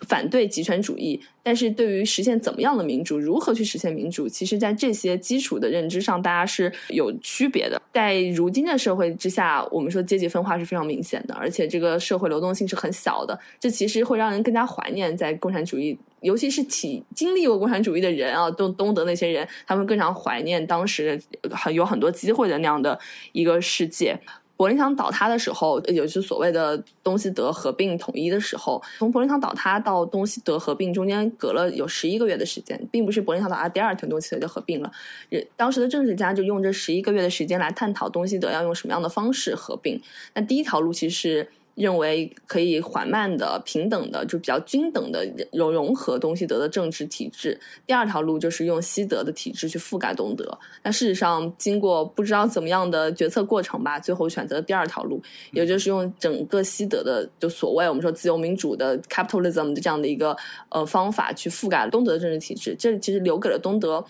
[0.00, 7.80] 反对极权主义，但是对于实现怎么样的民主，如何去实现民主，其实在这些基础的认知上，大家是有区别的。
[7.92, 15.98] 在如今的社会之下，我们说阶级分化是非常明显的，而且这个社会流动性是很小的，这其实会让人更加怀念在共产主义。
[16.20, 21.20] 尤其是体经历过共产主义的人啊，东东德那些人，他们更常怀念当时
[21.50, 22.98] 很有很多机会的那样的
[23.32, 24.18] 一个世界。
[24.58, 34.90] 柏林墙倒塌的时候，也就是所谓的东西德合并统一的时候，从柏林墙倒塌到东西德合并中间隔了有十一个月的时间，并不是柏林墙倒塌第二天东西德就合并了。
[35.28, 40.02] 人当时的政治家就用这十一个月的时间来探讨东西德要用什么样的方式合并。
[40.34, 41.48] 那第一条路其实是
[41.78, 47.58] 认为可以缓慢的、平等的，就比较均等的融融合东西德的政治体制。
[47.86, 50.58] 第二条路就是用西德的体制去覆盖东德。
[50.82, 55.22] 那事实上，经过不知道怎么样的决策过程吧，最后选择第二条路，
[55.52, 60.36] 也就是用整个西德的就所谓我们说自由民主的 capitalism 的这样的一个
[60.70, 62.74] 呃方法去覆盖东德的政治体制。
[62.78, 64.04] 这其实留给了东德。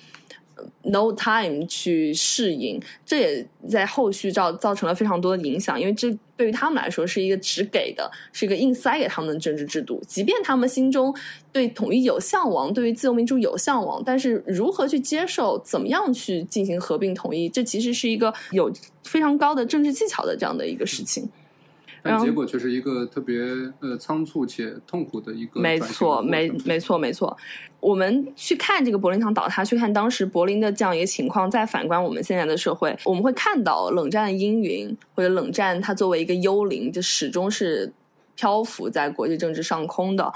[0.83, 10.01] no time 去适应，这也在后续造造成了非常多的影响，因为这对于他们来说是一个只给的，是一个硬塞给他们的政治制度。
[10.07, 11.13] 即便他们心中
[11.53, 18.73] 对统一有向往，对于自由民主有向往，但是如何去接受，怎么样去进行合并统一，这其实是一个有
[19.03, 21.29] 非常高的政治技巧的这样的一个事情。
[22.03, 23.41] 但结果却是一个特别
[23.81, 27.37] 呃仓促且痛苦的一个没错，没没错，没错。
[27.81, 37.93] 我们去看这个柏林墙倒塌，去看当时柏林的这样一个情况，再反观我们现在的社会，我们会看到冷战的阴云，或者冷战它作为一个幽灵，就始终是
[38.35, 40.33] 漂浮在国际政治上空的。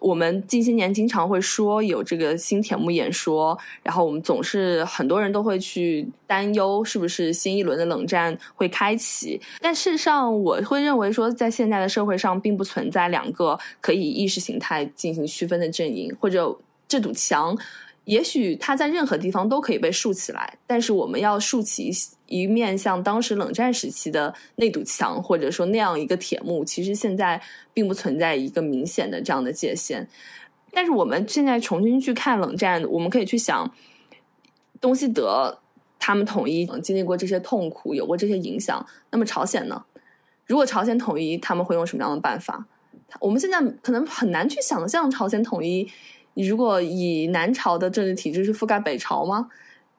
[0.00, 9.40] 我们近些年经常会说有这个新铁幕演说，然后我们总是很多人都会去担忧是不是新一轮的冷战会开启。
[9.60, 17.56] 但事实上，我会认为说，在现在的社会上，并不存在两个可以意识形态进行区分的阵营，或者这堵墙。
[18.08, 21.90] 也许它在任何地方都可以被竖起来，但是我们要竖起
[22.26, 27.38] 一一面像当时冷战时期的那堵墙，或者说那样一个铁幕，其实现在
[27.74, 30.08] 并不存在一个明显的这样的界限。
[30.72, 33.70] 但是我们现在重新去看冷战，我们可以去想，
[34.80, 35.58] 东西德
[35.98, 39.84] 他们统一经历过这些痛苦，有过这些影响，那么朝鲜呢？
[40.46, 42.66] 如果朝鲜统一，他们会用什么样的办法？
[43.20, 45.86] 我们现在可能很难去想象朝鲜统一。
[46.38, 49.48] 你如果以南朝的政治体制去覆盖北朝吗？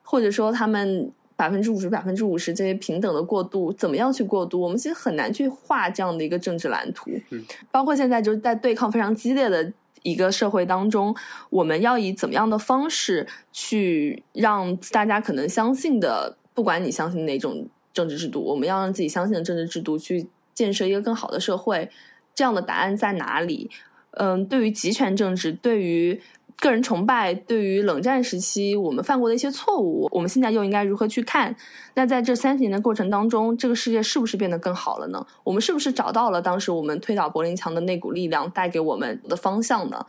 [0.02, 4.58] 或者说他们百分之五十、百分之五十这些平等的过渡，怎么样去过渡？
[4.58, 7.10] 我们其实很难去画这样的一个政治蓝图。
[7.28, 9.70] 嗯，包括现在就是在对抗非常激烈的
[10.02, 11.14] 一个社会当中，
[11.50, 21.90] 我们要以怎么样的方式去让大家可能相信的，不管你相信哪种政治制度，我们要让自己相信的政治制度去建设一个更好的社会，
[22.34, 23.70] 这样的答案在哪里？
[24.12, 26.20] 嗯，对于集权政治，对于
[26.58, 31.54] 个人崇拜，对于冷战时期我们犯过的一些错误，我们现在又应该如何去看？
[31.94, 35.24] 那在这三十年的过程当中，这个世界是不是变得更好了呢？
[35.44, 40.04] 我们是不是找到了当时我们推倒柏林墙的那股力量带给我们的方向呢？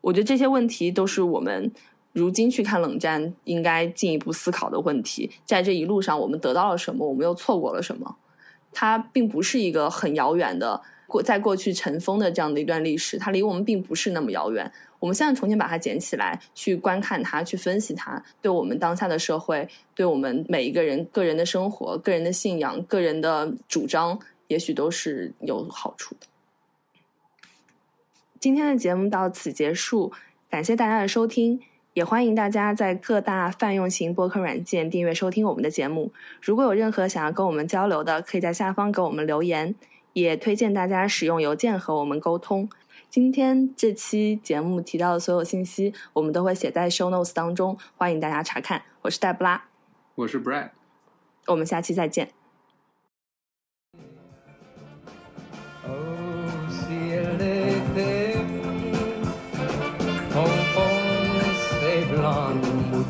[0.00, 1.70] 我觉得这些问题都是我们
[2.12, 5.30] 如今去看冷战应该进一步思考的问题。
[5.44, 7.06] 在这一路上，我们得到了什么？
[7.06, 8.16] 我们又错过了什么？
[8.72, 10.80] 它并不是一个很遥远的。
[11.08, 14.70] 过在过去尘封的这样的一段历史，它离我们并不是那么遥远。
[15.00, 26.26] 我们现在重新把它捡起来，去观看它，去分析它，对我们当下的社会，对我们每一个人个人的生活、个人的信仰、个人的主张，也许都是有好处的。
[28.38, 30.12] 今天的节目到此结束，
[30.50, 31.60] 感谢大家的收听，
[31.94, 36.12] 也欢迎大家在各大泛用型播客软件订阅收听我们的节目。
[36.42, 39.74] 如果有任何想要跟我们交流的，可以在下方给我们留言。
[40.20, 42.68] 也推荐大家使用邮件和我们沟通。
[43.08, 48.82] 今天这期节目提到的所有信息，我们都会写在 show notes 当中，欢迎大家查看。
[49.02, 49.64] 我是黛布拉，
[50.14, 50.70] 我是 Brad，
[51.46, 52.30] 我们下期再见。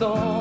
[0.00, 0.37] Oh,